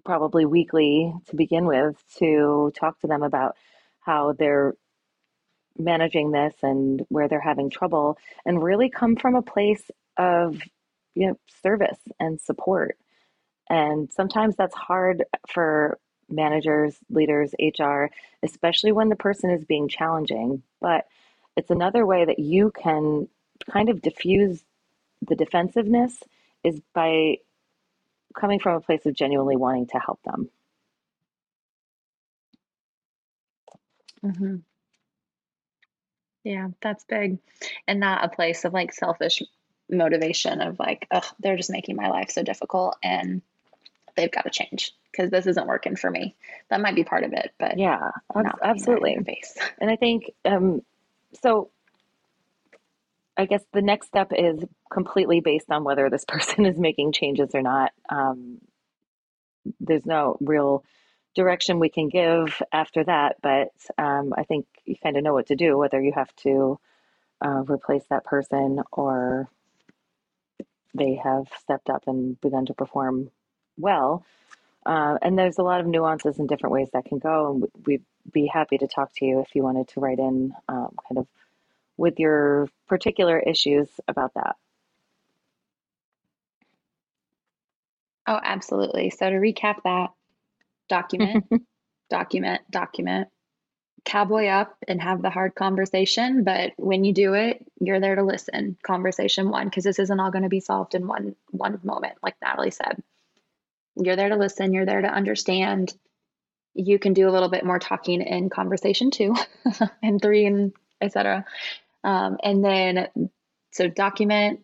[0.05, 3.55] probably weekly to begin with, to talk to them about
[4.01, 4.75] how they're
[5.77, 10.61] managing this and where they're having trouble and really come from a place of
[11.15, 12.97] you know service and support.
[13.69, 15.99] And sometimes that's hard for
[16.29, 18.05] managers leaders hr
[18.41, 20.63] especially when the person is being challenging.
[20.81, 21.05] But
[21.55, 23.27] it's another way that you can
[23.71, 24.63] kind of diffuse
[25.21, 26.21] the defensiveness
[26.63, 27.37] is by
[28.37, 30.49] coming from a place of genuinely wanting to help them.
[34.23, 34.55] Mm-hmm.
[36.43, 37.37] Yeah, that's big.
[37.87, 39.41] And not a place of like selfish
[39.89, 43.41] motivation of like, oh, they're just making my life so difficult and
[44.15, 46.35] they've got to change because this isn't working for me.
[46.69, 48.11] That might be part of it, but yeah,
[48.63, 49.17] absolutely.
[49.79, 50.81] And I think um,
[51.41, 51.69] so.
[53.35, 57.49] I guess the next step is completely based on whether this person is making changes
[57.55, 57.91] or not.
[58.07, 58.59] Um,
[59.79, 60.83] there's no real
[61.35, 65.47] direction we can give after that, but um, I think you kind of know what
[65.47, 66.79] to do, whether you have to
[67.43, 69.49] uh, replace that person or
[70.93, 73.31] they have stepped up and begun to perform
[73.77, 74.25] well.
[74.85, 77.51] Uh, and there's a lot of nuances and different ways that can go.
[77.51, 80.95] And we'd be happy to talk to you if you wanted to write in um,
[81.07, 81.27] kind of
[81.97, 84.55] with your particular issues about that.
[88.25, 89.09] Oh, absolutely.
[89.09, 90.11] So to recap that,
[90.87, 91.45] document,
[92.09, 93.27] document, document,
[94.05, 96.43] cowboy up and have the hard conversation.
[96.43, 98.77] But when you do it, you're there to listen.
[98.83, 102.35] Conversation one, because this isn't all going to be solved in one one moment, like
[102.41, 103.01] Natalie said.
[103.95, 104.73] You're there to listen.
[104.73, 105.93] You're there to understand.
[106.73, 109.35] You can do a little bit more talking in conversation two,
[110.01, 111.45] and three, and etc.
[112.03, 113.29] Um, and then,
[113.71, 114.61] so document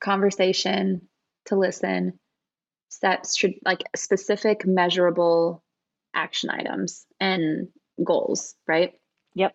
[0.00, 1.08] conversation
[1.46, 2.18] to listen
[2.88, 5.62] set should like specific measurable
[6.14, 7.68] action items and
[8.04, 8.92] goals, right?
[9.34, 9.54] Yep.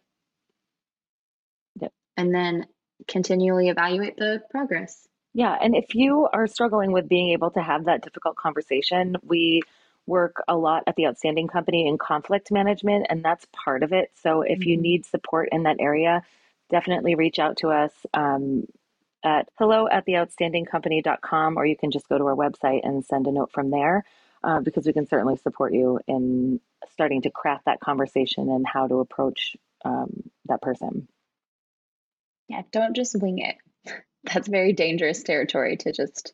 [1.82, 1.94] Yep.
[2.16, 2.66] And then
[3.08, 5.08] continually evaluate the progress.
[5.34, 5.56] Yeah.
[5.60, 9.62] And if you are struggling with being able to have that difficult conversation, we
[10.08, 14.12] work a lot at the Outstanding Company in conflict management, and that's part of it.
[14.24, 14.70] So if mm-hmm.
[14.70, 16.24] you need support in that area,
[16.70, 17.92] definitely reach out to us.
[18.14, 18.68] Um,
[19.24, 23.32] at hello at theoutstandingcompany.com, or you can just go to our website and send a
[23.32, 24.06] note from there
[24.44, 26.60] uh, because we can certainly support you in
[26.92, 31.08] starting to craft that conversation and how to approach um, that person.
[32.48, 33.56] Yeah, don't just wing it.
[34.24, 36.34] That's very dangerous territory to just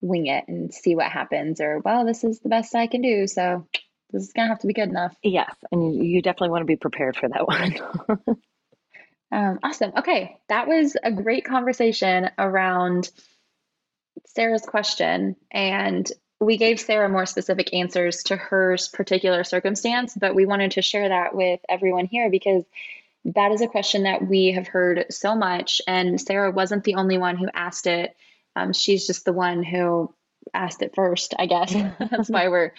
[0.00, 3.26] wing it and see what happens, or, well, this is the best I can do.
[3.26, 3.66] So
[4.10, 5.16] this is going to have to be good enough.
[5.22, 5.54] Yes.
[5.72, 8.36] And you definitely want to be prepared for that one.
[9.32, 9.92] Um, awesome.
[9.98, 10.38] Okay.
[10.48, 13.10] That was a great conversation around
[14.26, 15.36] Sarah's question.
[15.50, 16.10] And
[16.40, 21.08] we gave Sarah more specific answers to her particular circumstance, but we wanted to share
[21.08, 22.64] that with everyone here because
[23.24, 25.80] that is a question that we have heard so much.
[25.86, 28.14] And Sarah wasn't the only one who asked it.
[28.54, 30.12] Um, she's just the one who
[30.54, 31.72] asked it first, I guess.
[32.10, 32.72] That's why we're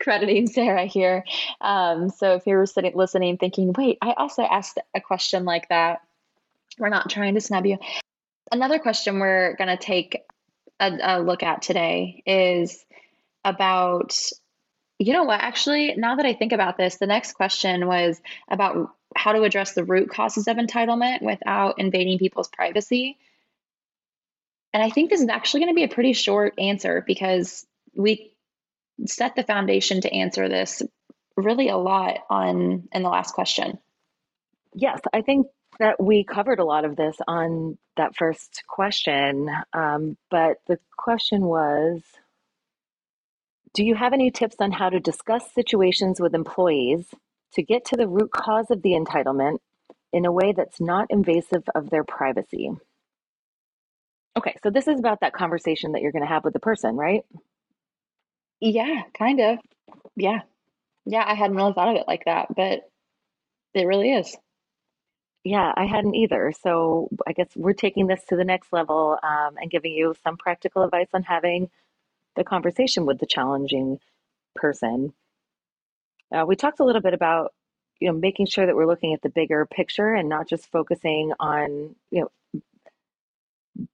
[0.00, 1.24] crediting Sarah here.
[1.60, 6.00] Um, so if you're sitting listening, thinking, "Wait, I also asked a question like that,"
[6.78, 7.78] we're not trying to snub you.
[8.50, 10.22] Another question we're going to take
[10.80, 12.84] a, a look at today is
[13.44, 14.16] about
[14.98, 15.40] you know what?
[15.40, 19.72] Actually, now that I think about this, the next question was about how to address
[19.72, 23.18] the root causes of entitlement without invading people's privacy.
[24.72, 28.32] And I think this is actually going to be a pretty short answer because we
[29.06, 30.82] set the foundation to answer this
[31.36, 33.78] really a lot on in the last question.
[34.74, 39.50] Yes, I think that we covered a lot of this on that first question.
[39.72, 42.02] Um, but the question was
[43.74, 47.06] Do you have any tips on how to discuss situations with employees
[47.54, 49.58] to get to the root cause of the entitlement
[50.12, 52.70] in a way that's not invasive of their privacy?
[54.36, 56.96] Okay, so this is about that conversation that you're going to have with the person,
[56.96, 57.22] right?
[58.60, 59.58] Yeah, kind of.
[60.16, 60.40] Yeah.
[61.06, 62.80] Yeah, I hadn't really thought of it like that, but
[63.74, 64.36] it really is.
[65.44, 66.52] Yeah, I hadn't either.
[66.62, 70.36] So I guess we're taking this to the next level um, and giving you some
[70.36, 71.68] practical advice on having
[72.36, 73.98] the conversation with the challenging
[74.54, 75.12] person.
[76.34, 77.52] Uh, we talked a little bit about
[78.00, 81.32] you know making sure that we're looking at the bigger picture and not just focusing
[81.38, 82.62] on you know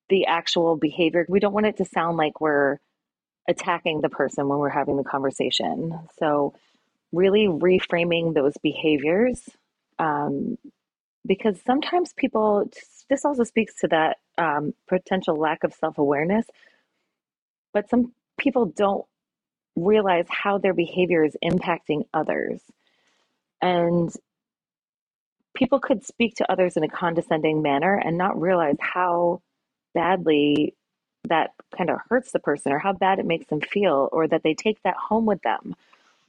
[0.08, 1.26] the actual behavior.
[1.28, 2.78] We don't want it to sound like we're
[3.48, 5.98] attacking the person when we're having the conversation.
[6.18, 6.54] So
[7.12, 9.48] really reframing those behaviors
[9.98, 10.58] um,
[11.26, 12.70] because sometimes people
[13.08, 16.46] this also speaks to that um, potential lack of self-awareness
[17.72, 19.04] but some people don't
[19.76, 22.60] realize how their behavior is impacting others
[23.62, 24.12] and
[25.54, 29.40] people could speak to others in a condescending manner and not realize how
[29.94, 30.74] badly
[31.28, 34.42] that kind of hurts the person or how bad it makes them feel or that
[34.42, 35.76] they take that home with them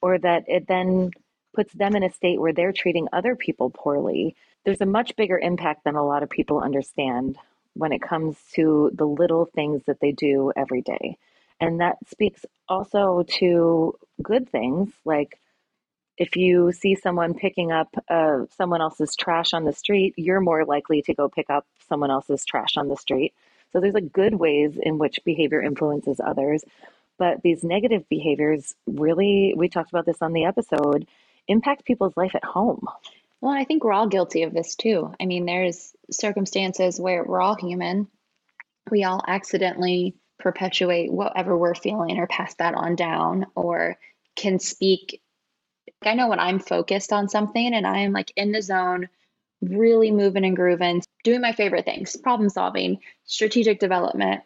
[0.02, 1.12] or that it then
[1.56, 4.36] puts them in a state where they're treating other people poorly
[4.66, 7.38] there's a much bigger impact than a lot of people understand
[7.76, 11.18] when it comes to the little things that they do every day.
[11.60, 15.40] And that speaks also to good things like
[16.20, 20.66] if you see someone picking up uh, someone else's trash on the street, you're more
[20.66, 23.34] likely to go pick up someone else's trash on the street.
[23.72, 26.64] So there's like good ways in which behavior influences others.
[27.18, 31.08] But these negative behaviors really, we talked about this on the episode,
[31.48, 32.86] impact people's life at home.
[33.42, 35.14] Well, I think we're all guilty of this too.
[35.22, 38.08] I mean, there's circumstances where we're all human.
[38.92, 43.98] We all accidentally perpetuate whatever we're feeling or pass that on down or
[44.36, 45.22] can speak.
[46.04, 49.10] I know when I'm focused on something and I am like in the zone,
[49.62, 54.42] really moving and grooving, doing my favorite things, problem solving, strategic development.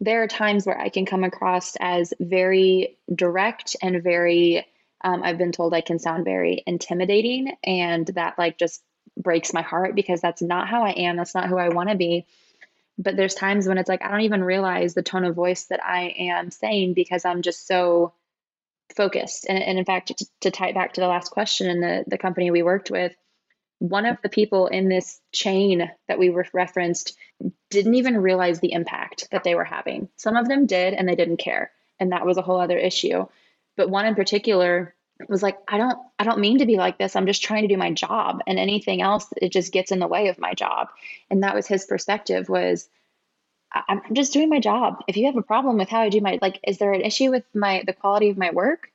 [0.00, 4.66] There are times where I can come across as very direct and very
[5.02, 8.82] um, I've been told I can sound very intimidating, and that like just
[9.16, 11.16] breaks my heart because that's not how I am.
[11.16, 12.26] That's not who I want to be.
[12.98, 15.84] But there's times when it's like I don't even realize the tone of voice that
[15.84, 18.14] I am saying because I'm just so
[18.94, 19.46] focused.
[19.48, 22.18] And, and in fact, to, to tie back to the last question in the, the
[22.18, 23.14] company we worked with,
[23.78, 27.16] one of the people in this chain that we were referenced
[27.68, 30.08] didn't even realize the impact that they were having.
[30.16, 31.72] Some of them did and they didn't care.
[32.00, 33.26] And that was a whole other issue
[33.76, 34.94] but one in particular
[35.28, 37.16] was like i don't i don't mean to be like this.
[37.16, 38.42] I'm just trying to do my job.
[38.46, 40.88] And anything else it just gets in the way of my job.
[41.30, 42.88] And that was his perspective was
[43.72, 45.02] i'm just doing my job.
[45.08, 47.30] If you have a problem with how i do my like is there an issue
[47.30, 48.90] with my the quality of my work?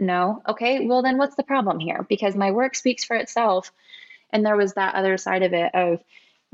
[0.00, 0.42] No.
[0.48, 2.06] Okay well then what's the problem here?
[2.08, 3.72] Because my work speaks for itself.
[4.30, 6.02] And there was that other side of it of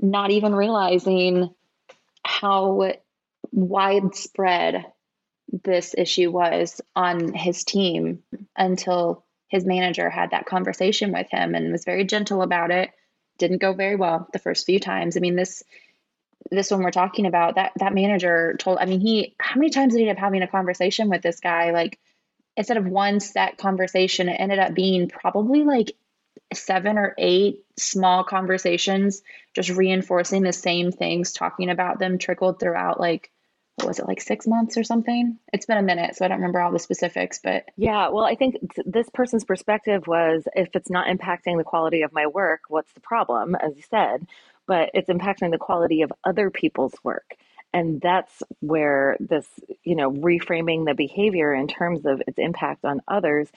[0.00, 1.54] not even realizing
[2.24, 2.92] how
[3.52, 4.84] widespread
[5.62, 8.22] this issue was on his team
[8.56, 12.90] until his manager had that conversation with him and was very gentle about it.
[13.38, 15.16] Didn't go very well the first few times.
[15.16, 15.62] I mean, this
[16.50, 19.92] this one we're talking about, that that manager told I mean, he how many times
[19.92, 21.70] did he end up having a conversation with this guy?
[21.70, 21.98] Like
[22.56, 25.92] instead of one set conversation, it ended up being probably like
[26.52, 29.22] seven or eight small conversations,
[29.54, 33.30] just reinforcing the same things, talking about them trickled throughout like
[33.76, 35.38] what was it like six months or something?
[35.52, 38.34] It's been a minute so i don't remember all the specifics but yeah well i
[38.34, 38.56] think
[38.86, 43.00] this person's perspective was if it's not impacting the quality of my work what's the
[43.00, 44.26] problem as you said?
[44.66, 47.34] But it's impacting the quality of other people's work.
[47.74, 49.46] And that's where this
[49.82, 53.48] you know reframing the behavior in terms of its impact on others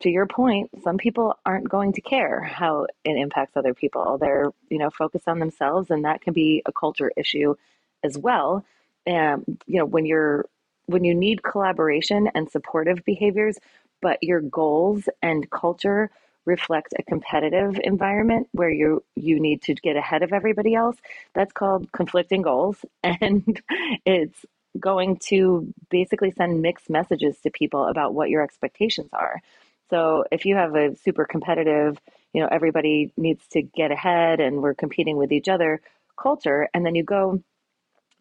[0.00, 4.18] to your point some people aren't going to care how it impacts other people.
[4.18, 7.54] They're you know focused on themselves and that can be a culture issue
[8.02, 8.64] as well
[9.06, 10.46] um, you know, when you're
[10.86, 13.58] when you need collaboration and supportive behaviors,
[14.00, 16.10] but your goals and culture
[16.44, 20.96] reflect a competitive environment where you you need to get ahead of everybody else
[21.34, 22.84] that's called conflicting goals.
[23.02, 23.60] And
[24.04, 24.44] it's
[24.78, 29.40] going to basically send mixed messages to people about what your expectations are.
[29.88, 31.98] So if you have a super competitive
[32.36, 35.80] you know everybody needs to get ahead and we're competing with each other
[36.20, 37.42] culture and then you go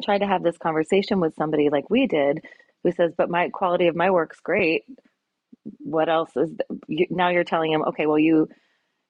[0.03, 2.43] try to have this conversation with somebody like we did
[2.83, 4.85] who says but my quality of my work's great.
[5.79, 6.51] What else is
[7.09, 8.49] now you're telling him okay well you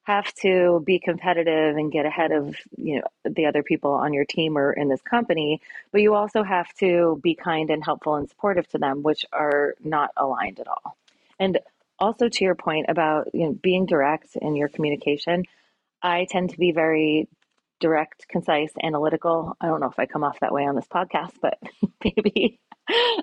[0.03, 4.25] have to be competitive and get ahead of you know the other people on your
[4.25, 5.59] team or in this company
[5.91, 9.75] but you also have to be kind and helpful and supportive to them which are
[9.83, 10.95] not aligned at all.
[11.39, 11.59] And
[11.99, 15.43] also to your point about you know being direct in your communication
[16.01, 17.27] i tend to be very
[17.79, 21.33] direct concise analytical i don't know if i come off that way on this podcast
[21.41, 21.59] but
[22.03, 22.59] maybe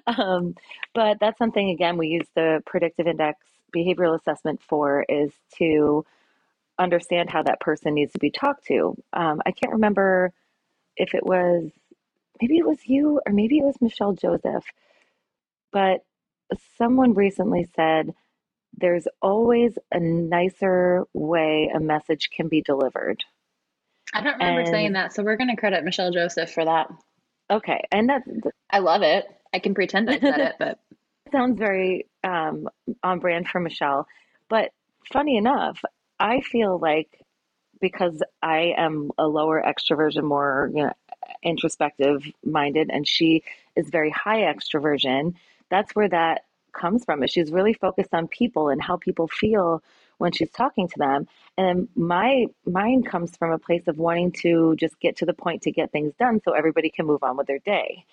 [0.07, 0.55] um,
[0.95, 3.39] but that's something again we use the predictive index
[3.75, 6.05] behavioral assessment for is to
[6.79, 8.97] understand how that person needs to be talked to.
[9.13, 10.33] Um, I can't remember
[10.97, 11.71] if it was
[12.41, 14.65] maybe it was you or maybe it was Michelle Joseph,
[15.73, 16.01] but
[16.77, 18.15] someone recently said
[18.77, 23.23] there's always a nicer way a message can be delivered.
[24.13, 26.91] I don't remember and, saying that, so we're going to credit Michelle Joseph for that.
[27.51, 28.29] Okay, and that's
[28.71, 29.27] I love it.
[29.53, 30.79] I can pretend I said it, but
[31.31, 32.69] sounds very um,
[33.03, 34.07] on brand for Michelle.
[34.49, 34.73] But
[35.13, 35.83] funny enough,
[36.21, 37.21] I feel like
[37.81, 40.93] because I am a lower extroversion, more you know,
[41.43, 43.43] introspective minded, and she
[43.77, 45.35] is very high extroversion.
[45.69, 47.23] That's where that comes from.
[47.23, 49.83] Is she's really focused on people and how people feel
[50.23, 51.27] when she's talking to them.
[51.59, 55.62] And my mind comes from a place of wanting to just get to the point
[55.62, 58.05] to get things done so everybody can move on with their day.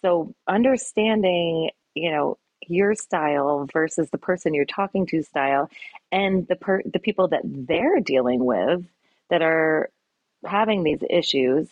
[0.00, 5.68] So understanding, you know, your style versus the person you're talking to style
[6.10, 8.82] and the per- the people that they're dealing with
[9.28, 9.90] that are
[10.46, 11.68] having these issues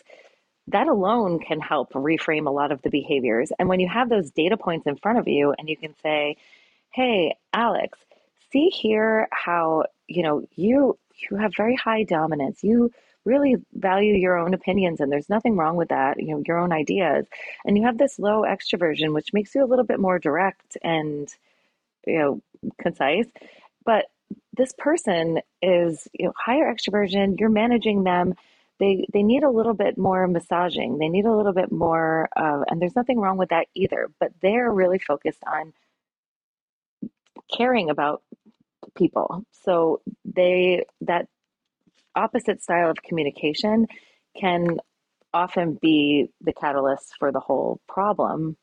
[0.67, 4.29] that alone can help reframe a lot of the behaviors and when you have those
[4.29, 6.37] data points in front of you and you can say
[6.91, 7.97] hey alex
[8.53, 10.97] see here how you know you
[11.29, 12.63] you have very high dominance.
[12.63, 12.91] You
[13.25, 16.71] really value your own opinions and there's nothing wrong with that you know your own
[16.71, 17.25] ideas.
[17.65, 21.27] And you have this low extroversion which makes you a little bit more direct and
[22.07, 22.41] you know
[22.79, 23.27] concise.
[23.85, 24.05] But
[24.55, 27.39] this person is you know higher extroversion.
[27.39, 28.35] You're managing them.
[28.79, 30.99] They they need a little bit more massaging.
[30.99, 34.09] They need a little bit more uh, and there's nothing wrong with that either.
[34.19, 35.73] But they're really focused on
[37.55, 38.23] caring about
[38.95, 39.45] people.
[39.51, 41.27] So they that
[42.15, 43.87] opposite style of communication
[44.39, 44.79] can
[45.33, 48.55] often be the catalyst for the whole problem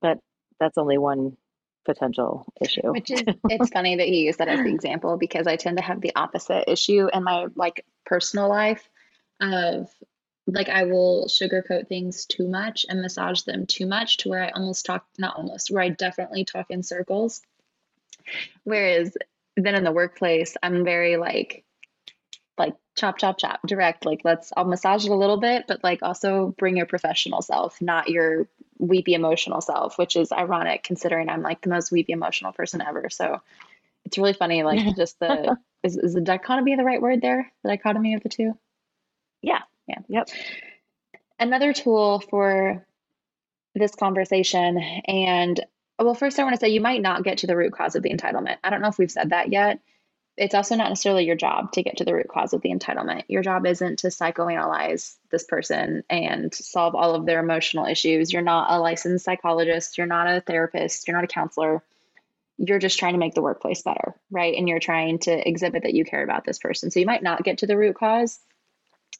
[0.00, 0.18] but
[0.60, 1.36] that's only one
[1.84, 2.92] potential issue.
[2.92, 5.82] Which is it's funny that you use that as the example because i tend to
[5.82, 8.88] have the opposite issue in my like personal life
[9.40, 9.88] of
[10.48, 14.50] like i will sugarcoat things too much and massage them too much to where i
[14.50, 17.40] almost talk not almost where i definitely talk in circles
[18.64, 19.16] whereas
[19.56, 21.64] then in the workplace i'm very like
[22.58, 26.02] like chop chop chop direct like let's i'll massage it a little bit but like
[26.02, 28.48] also bring your professional self not your
[28.78, 33.08] weepy emotional self which is ironic considering i'm like the most weepy emotional person ever.
[33.10, 33.40] So
[34.04, 37.52] it's really funny like just the is, is the dichotomy the right word there?
[37.62, 38.52] The dichotomy of the two?
[39.42, 39.62] Yeah.
[39.86, 39.98] Yeah.
[40.08, 40.28] Yep.
[41.38, 42.86] Another tool for
[43.74, 45.60] this conversation and
[45.98, 48.02] well first i want to say you might not get to the root cause of
[48.02, 49.80] the entitlement i don't know if we've said that yet
[50.36, 53.24] it's also not necessarily your job to get to the root cause of the entitlement.
[53.28, 58.32] Your job isn't to psychoanalyze this person and solve all of their emotional issues.
[58.32, 61.82] You're not a licensed psychologist, you're not a therapist, you're not a counselor.
[62.58, 64.54] You're just trying to make the workplace better, right?
[64.56, 66.90] And you're trying to exhibit that you care about this person.
[66.90, 68.38] So you might not get to the root cause,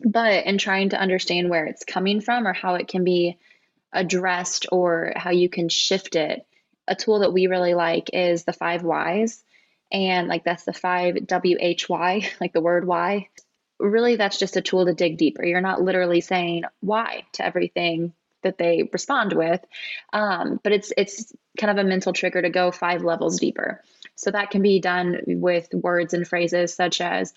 [0.05, 3.39] but in trying to understand where it's coming from or how it can be
[3.93, 6.47] addressed or how you can shift it,
[6.89, 9.43] a tool that we really like is the five whys
[9.93, 13.29] and like that's the 5WHY, like the word why.
[13.79, 15.45] Really, that's just a tool to dig deeper.
[15.45, 19.61] You're not literally saying why to everything that they respond with,
[20.13, 23.83] um, but it's it's kind of a mental trigger to go five levels deeper.
[24.15, 27.35] So that can be done with words and phrases such as,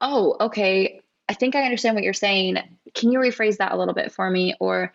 [0.00, 2.58] "Oh, okay, I think I understand what you're saying.
[2.94, 4.94] Can you rephrase that a little bit for me?" Or,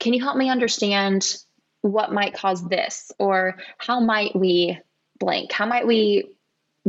[0.00, 1.36] "Can you help me understand
[1.84, 4.78] what might cause this?" Or, "How might we
[5.18, 5.52] blank?
[5.52, 6.30] How might we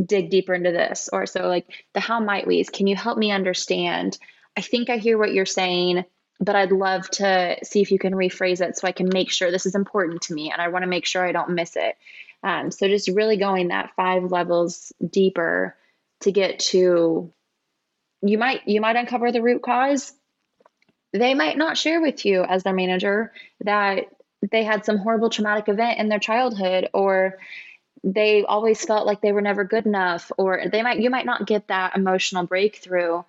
[0.04, 1.08] dig deeper into this?
[1.12, 4.18] Or so like the how might we's, can you help me understand?
[4.56, 6.04] I think I hear what you're saying.
[6.38, 9.50] but I'd love to see if you can rephrase it so I can make sure
[9.50, 11.96] this is important to me and I want to make sure I don't miss it.
[12.42, 15.74] Um, so just really going that five levels deeper
[16.20, 17.32] to get to
[18.22, 20.12] you might you might uncover the root cause.
[21.12, 23.32] They might not share with you as their manager
[23.64, 24.08] that
[24.50, 27.38] they had some horrible traumatic event in their childhood or
[28.04, 31.46] they always felt like they were never good enough or they might you might not
[31.46, 33.22] get that emotional breakthrough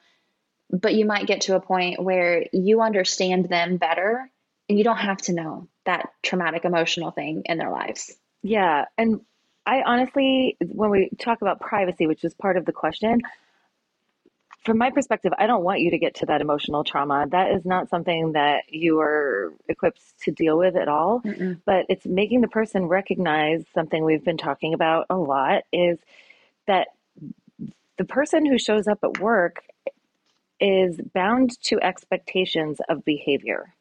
[0.70, 4.30] but you might get to a point where you understand them better
[4.70, 8.16] and you don't have to know that traumatic emotional thing in their lives.
[8.44, 8.86] Yeah.
[8.98, 9.22] And
[9.66, 13.22] I honestly, when we talk about privacy, which is part of the question,
[14.64, 17.26] from my perspective, I don't want you to get to that emotional trauma.
[17.30, 21.22] That is not something that you are equipped to deal with at all.
[21.22, 21.62] Mm-mm.
[21.66, 26.00] But it's making the person recognize something we've been talking about a lot is
[26.66, 26.90] that
[27.98, 29.64] the person who shows up at work
[30.60, 33.74] is bound to expectations of behavior.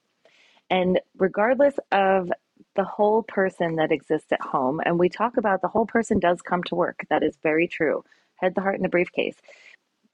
[0.71, 2.31] And regardless of
[2.75, 6.43] the whole person that exists at home, and we talk about the whole person does
[6.43, 8.05] come to work, that is very true.
[8.37, 9.37] Head, the heart, and the briefcase.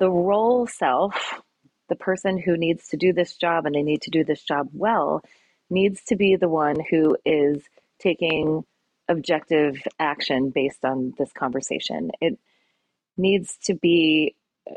[0.02, 1.40] The role self,
[1.88, 4.66] the person who needs to do this job and they need to do this job
[4.72, 5.22] well,
[5.70, 7.62] needs to be the one who is
[8.00, 8.64] taking
[9.08, 12.10] objective action based on this conversation.
[12.20, 12.36] It
[13.16, 14.34] needs to be
[14.68, 14.74] uh,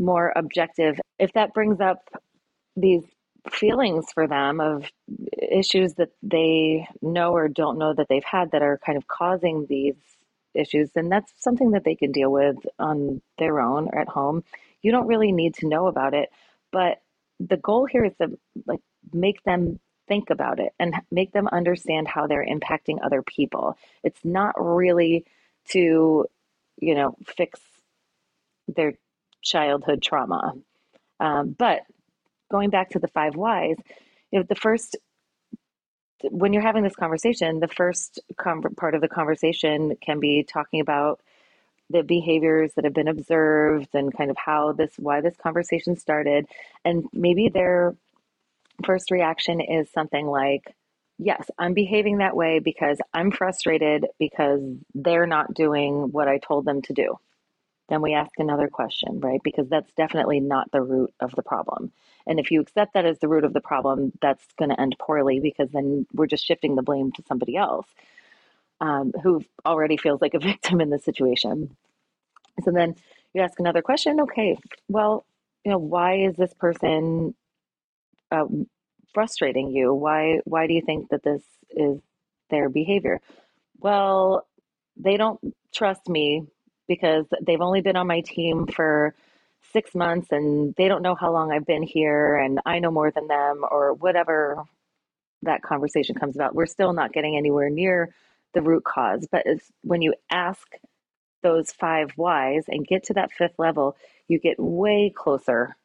[0.00, 0.98] more objective.
[1.20, 2.08] If that brings up
[2.74, 3.04] these
[3.52, 4.90] feelings for them of
[5.40, 9.66] issues that they know or don't know that they've had that are kind of causing
[9.68, 9.94] these
[10.54, 14.44] issues, then that's something that they can deal with on their own or at home.
[14.82, 16.30] You don't really need to know about it,
[16.72, 17.00] but
[17.40, 18.80] the goal here is to like
[19.12, 23.76] make them think about it and make them understand how they're impacting other people.
[24.02, 25.24] It's not really
[25.70, 26.26] to,
[26.78, 27.60] you know, fix
[28.66, 28.94] their
[29.42, 30.54] childhood trauma.
[31.20, 31.82] Um, but
[32.50, 33.76] going back to the five whys,
[34.30, 34.96] you know, the first,
[36.24, 40.80] when you're having this conversation, the first com- part of the conversation can be talking
[40.80, 41.20] about
[41.90, 46.46] the behaviors that have been observed and kind of how this, why this conversation started.
[46.84, 47.96] And maybe their
[48.86, 50.74] first reaction is something like,
[51.18, 54.62] Yes, I'm behaving that way because I'm frustrated because
[54.94, 57.16] they're not doing what I told them to do
[57.90, 59.42] then we ask another question, right?
[59.44, 61.92] Because that's definitely not the root of the problem.
[62.28, 64.96] And if you accept that as the root of the problem, that's going to end
[65.00, 67.86] poorly because then we're just shifting the blame to somebody else
[68.80, 71.76] um, who already feels like a victim in the situation.
[72.64, 72.96] So then
[73.34, 74.20] you ask another question.
[74.20, 75.24] Okay, well,
[75.64, 77.34] you know, why is this person
[78.30, 78.46] uh,
[79.14, 79.94] frustrating you?
[79.94, 82.00] Why why do you think that this is
[82.50, 83.20] their behavior?
[83.80, 84.46] Well,
[84.96, 85.40] they don't
[85.74, 86.44] trust me
[86.88, 89.14] because they've only been on my team for
[89.72, 93.10] six months and they don't know how long I've been here and I know more
[93.10, 94.64] than them or whatever
[95.42, 96.54] that conversation comes about.
[96.54, 98.14] We're still not getting anywhere near
[98.54, 99.26] the root cause.
[99.30, 99.46] But
[99.82, 100.66] when you ask
[101.42, 103.96] those five whys and get to that fifth level,
[104.26, 105.76] you get way closer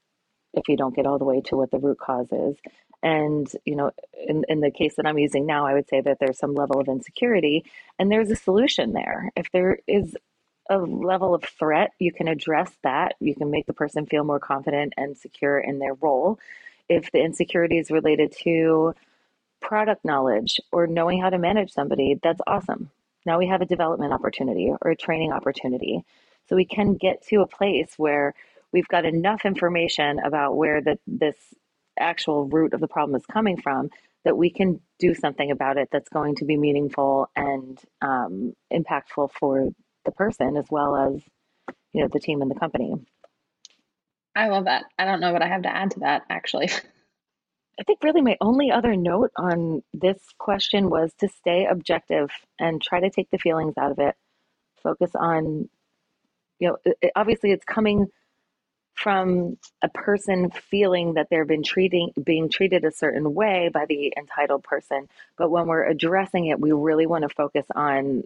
[0.53, 2.55] if you don't get all the way to what the root cause is.
[3.01, 6.19] And, you know, in, in the case that I'm using now, I would say that
[6.19, 7.65] there's some level of insecurity
[7.99, 9.29] and there's a solution there.
[9.35, 10.15] If there is
[10.69, 13.15] a level of threat, you can address that.
[13.19, 16.39] You can make the person feel more confident and secure in their role.
[16.89, 18.93] If the insecurity is related to
[19.61, 22.91] product knowledge or knowing how to manage somebody, that's awesome.
[23.25, 26.03] Now we have a development opportunity or a training opportunity.
[26.49, 28.33] So we can get to a place where
[28.71, 31.35] we've got enough information about where the, this
[31.97, 33.89] actual root of the problem is coming from
[34.25, 39.29] that we can do something about it that's going to be meaningful and um, impactful
[39.31, 39.69] for
[40.05, 41.21] the person as well as
[41.93, 42.93] you know the team and the company.
[44.35, 44.85] I love that.
[44.97, 46.69] I don't know what i have to add to that actually.
[47.79, 52.81] I think really my only other note on this question was to stay objective and
[52.81, 54.15] try to take the feelings out of it.
[54.83, 55.69] Focus on
[56.59, 58.07] you know it, obviously it's coming
[58.95, 64.13] from a person feeling that they've been treating being treated a certain way by the
[64.15, 65.07] entitled person
[65.37, 68.23] but when we're addressing it we really want to focus on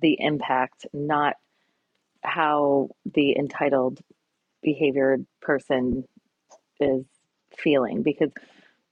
[0.00, 1.36] the impact, not
[2.22, 4.00] how the entitled
[4.62, 6.04] behavior person
[6.80, 7.04] is
[7.56, 8.30] feeling, because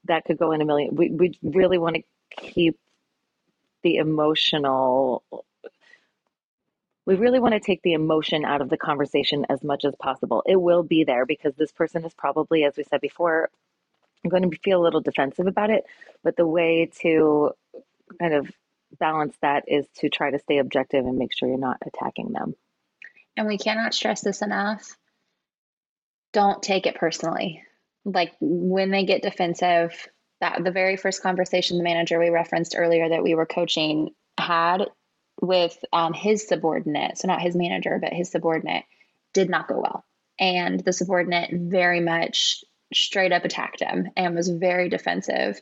[0.05, 0.95] that could go in a million.
[0.95, 2.03] We, we really want to
[2.37, 2.79] keep
[3.83, 5.23] the emotional
[7.07, 10.43] we really want to take the emotion out of the conversation as much as possible.
[10.45, 13.49] It will be there because this person is probably, as we said before,
[14.29, 15.85] going to feel a little defensive about it.
[16.25, 17.53] But the way to
[18.19, 18.51] kind of
[18.99, 22.55] balance that is to try to stay objective and make sure you're not attacking them.
[23.37, 24.97] And we cannot stress this enough.
[26.33, 27.63] Don't take it personally.
[28.07, 30.09] like when they get defensive,
[30.41, 34.85] that the very first conversation the manager we referenced earlier that we were coaching had
[35.41, 38.85] with um, his subordinate, so not his manager, but his subordinate,
[39.33, 40.05] did not go well.
[40.39, 42.65] And the subordinate very much
[42.95, 45.61] straight up attacked him and was very defensive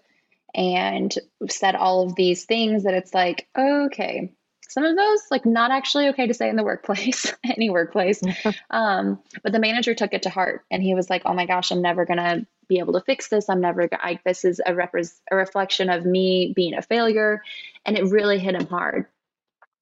[0.55, 1.15] and
[1.49, 4.33] said all of these things that it's like, okay,
[4.69, 8.21] some of those like not actually okay to say in the workplace, any workplace.
[8.71, 11.71] um, but the manager took it to heart and he was like, oh my gosh,
[11.71, 13.49] I'm never gonna be able to fix this.
[13.49, 17.43] I'm never, I, this is a, repre- a reflection of me being a failure.
[17.85, 19.07] And it really hit him hard.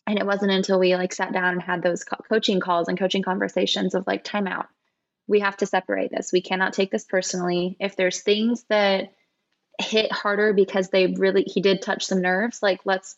[0.07, 2.99] And it wasn't until we like sat down and had those co- coaching calls and
[2.99, 4.67] coaching conversations of like, timeout.
[5.29, 6.33] We have to separate this.
[6.33, 7.77] We cannot take this personally.
[7.79, 9.13] If there's things that
[9.83, 13.17] hit harder because they really, he did touch some nerves, like let's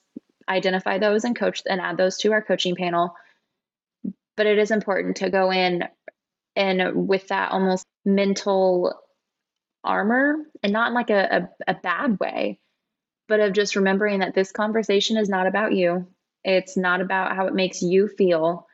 [0.49, 3.15] identify those and coach and add those to our coaching panel.
[4.37, 5.85] But it is important to go in
[6.57, 8.95] and with that almost mental
[9.83, 12.59] armor and not in like a, a, a bad way,
[13.29, 16.07] but of just remembering that this conversation is not about you.
[16.43, 18.67] It's not about how it makes you feel.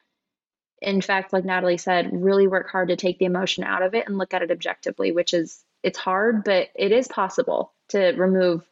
[0.82, 4.06] In fact, like Natalie said, really work hard to take the emotion out of it
[4.06, 8.64] and look at it objectively, which is it's hard, but it is possible to remove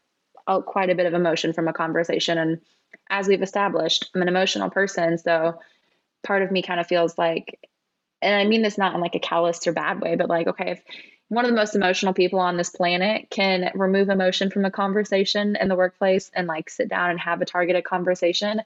[0.67, 2.39] quite a bit of emotion from a conversation.
[2.39, 2.61] And
[3.11, 5.59] as we've established, I'm an emotional person, so
[6.23, 7.59] part of me kind of feels like,
[8.23, 10.73] and I mean this not in like a callous or bad way, but like, okay,
[10.73, 10.83] if
[11.29, 15.57] one of the most emotional people on this planet can remove emotion from a conversation
[15.57, 18.63] in the workplace and like sit down and have a targeted conversation,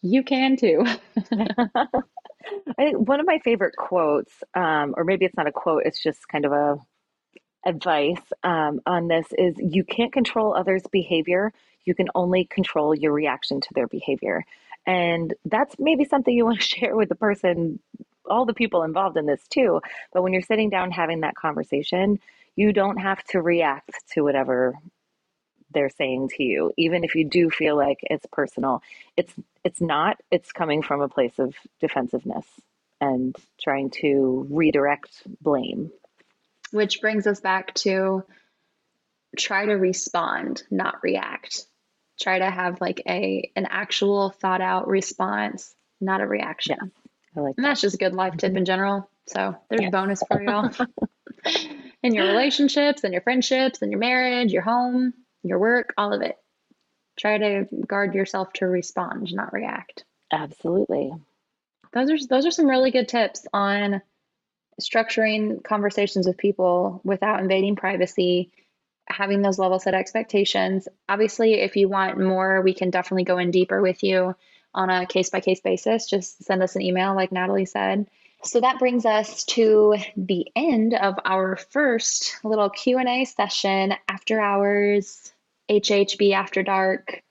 [0.00, 0.84] you can too.
[1.32, 1.86] I,
[2.76, 6.28] think one of my favorite quotes, um, or maybe it's not a quote, it's just
[6.28, 6.78] kind of a
[7.64, 11.52] advice um, on this is you can't control others' behavior.
[11.84, 14.44] You can only control your reaction to their behavior.
[14.86, 17.80] And that's maybe something you want to share with the person
[18.28, 19.80] all the people involved in this too.
[20.12, 22.20] But when you're sitting down having that conversation,
[22.56, 24.74] you don't have to react to whatever
[25.72, 28.82] they're saying to you even if you do feel like it's personal
[29.16, 29.34] it's
[29.64, 32.46] it's not it's coming from a place of defensiveness
[33.00, 35.10] and trying to redirect
[35.40, 35.90] blame
[36.74, 38.24] which brings us back to
[39.36, 41.66] try to respond not react
[42.20, 47.02] try to have like a an actual thought out response not a reaction yeah.
[47.36, 49.08] I like and that's just a good life tip in general.
[49.26, 50.70] So there's a bonus for y'all
[52.02, 56.22] in your relationships and your friendships and your marriage, your home, your work, all of
[56.22, 56.36] it.
[57.16, 60.04] Try to guard yourself to respond, not react.
[60.32, 61.12] Absolutely.
[61.92, 64.02] Those are those are some really good tips on
[64.80, 68.50] structuring conversations with people without invading privacy,
[69.06, 70.88] having those level set expectations.
[71.08, 74.34] Obviously, if you want more, we can definitely go in deeper with you
[74.74, 76.06] on a case by case basis.
[76.06, 78.08] Just send us an email, like Natalie said.
[78.42, 85.32] So that brings us to the end of our first little Q&A session after hours
[85.70, 87.22] HHB after dark.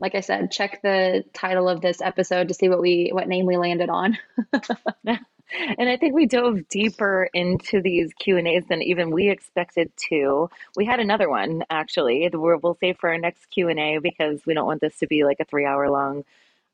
[0.00, 3.46] Like I said, check the title of this episode to see what we what name
[3.46, 4.18] we landed on.
[5.78, 9.92] and I think we dove deeper into these Q and A's than even we expected
[10.08, 10.50] to.
[10.76, 12.28] We had another one actually.
[12.32, 15.24] We'll save for our next Q and A because we don't want this to be
[15.24, 16.24] like a three hour long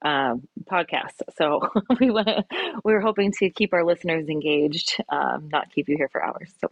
[0.02, 1.22] um, podcast.
[1.36, 1.70] So
[2.00, 2.44] we want to,
[2.84, 6.52] we're hoping to keep our listeners engaged, um, not keep you here for hours.
[6.60, 6.70] So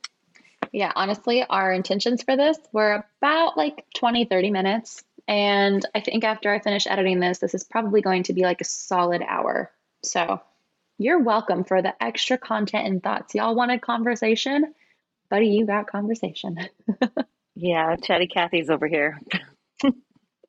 [0.73, 5.03] yeah, honestly, our intentions for this were about like 20, 30 minutes.
[5.27, 8.61] And I think after I finish editing this, this is probably going to be like
[8.61, 9.71] a solid hour.
[10.03, 10.41] So
[10.99, 13.35] you're welcome for the extra content and thoughts.
[13.35, 14.75] Y'all wanted conversation?
[15.31, 16.59] Buddy, you got conversation.
[17.55, 19.21] yeah, Chatty Cathy's over here.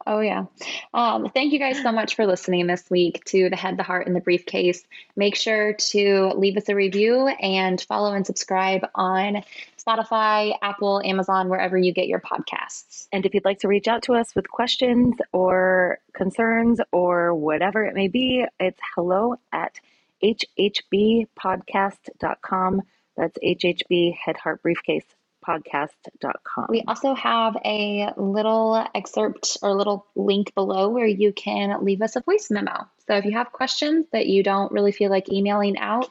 [0.07, 0.45] Oh, yeah.
[0.93, 4.07] Um, thank you guys so much for listening this week to the Head, the Heart,
[4.07, 4.83] and the Briefcase.
[5.15, 9.43] Make sure to leave us a review and follow and subscribe on
[9.77, 13.07] Spotify, Apple, Amazon, wherever you get your podcasts.
[13.11, 17.83] And if you'd like to reach out to us with questions or concerns or whatever
[17.83, 19.79] it may be, it's hello at
[20.23, 22.81] hhbpodcast.com.
[23.17, 25.03] That's HHB Head, Heart, Briefcase
[25.45, 26.67] podcast.com.
[26.69, 32.15] We also have a little excerpt or little link below where you can leave us
[32.15, 32.87] a voice memo.
[33.07, 36.09] So if you have questions that you don't really feel like emailing out,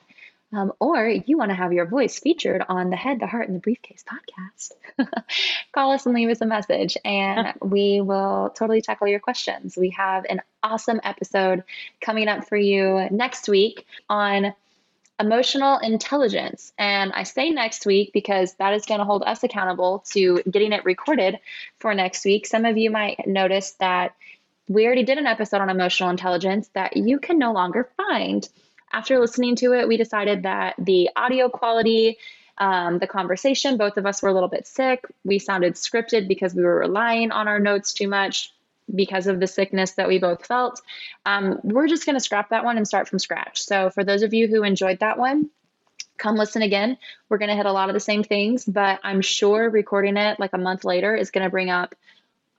[0.52, 3.56] um, or you want to have your voice featured on the Head, the Heart, and
[3.56, 4.72] the Briefcase podcast,
[5.72, 9.76] call us and leave us a message, and we will totally tackle your questions.
[9.76, 11.64] We have an awesome episode
[12.00, 14.54] coming up for you next week on
[15.20, 16.72] emotional intelligence.
[16.78, 20.72] And I say next week because that is going to hold us accountable to getting
[20.72, 21.40] it recorded
[21.78, 22.46] for next week.
[22.46, 24.14] Some of you might notice that
[24.68, 28.48] we already did an episode on emotional intelligence that you can no longer find.
[28.92, 32.18] After listening to it, we decided that the audio quality
[32.58, 33.76] um, the conversation.
[33.76, 35.04] Both of us were a little bit sick.
[35.24, 38.52] We sounded scripted because we were relying on our notes too much
[38.94, 40.80] because of the sickness that we both felt.
[41.26, 43.62] Um, we're just going to scrap that one and start from scratch.
[43.62, 45.50] So, for those of you who enjoyed that one,
[46.16, 46.98] come listen again.
[47.28, 50.40] We're going to hit a lot of the same things, but I'm sure recording it
[50.40, 51.94] like a month later is going to bring up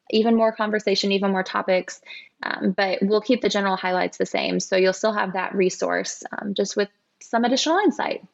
[0.10, 2.02] even more conversation, even more topics.
[2.42, 4.60] Um, but we'll keep the general highlights the same.
[4.60, 6.90] So you'll still have that resource um, just with
[7.22, 8.26] some additional insight.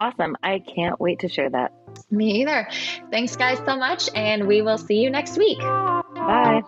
[0.00, 0.36] Awesome.
[0.42, 1.72] I can't wait to share that.
[2.10, 2.68] Me either.
[3.10, 4.10] Thanks, guys, so much.
[4.14, 5.58] And we will see you next week.
[5.58, 6.62] Bye.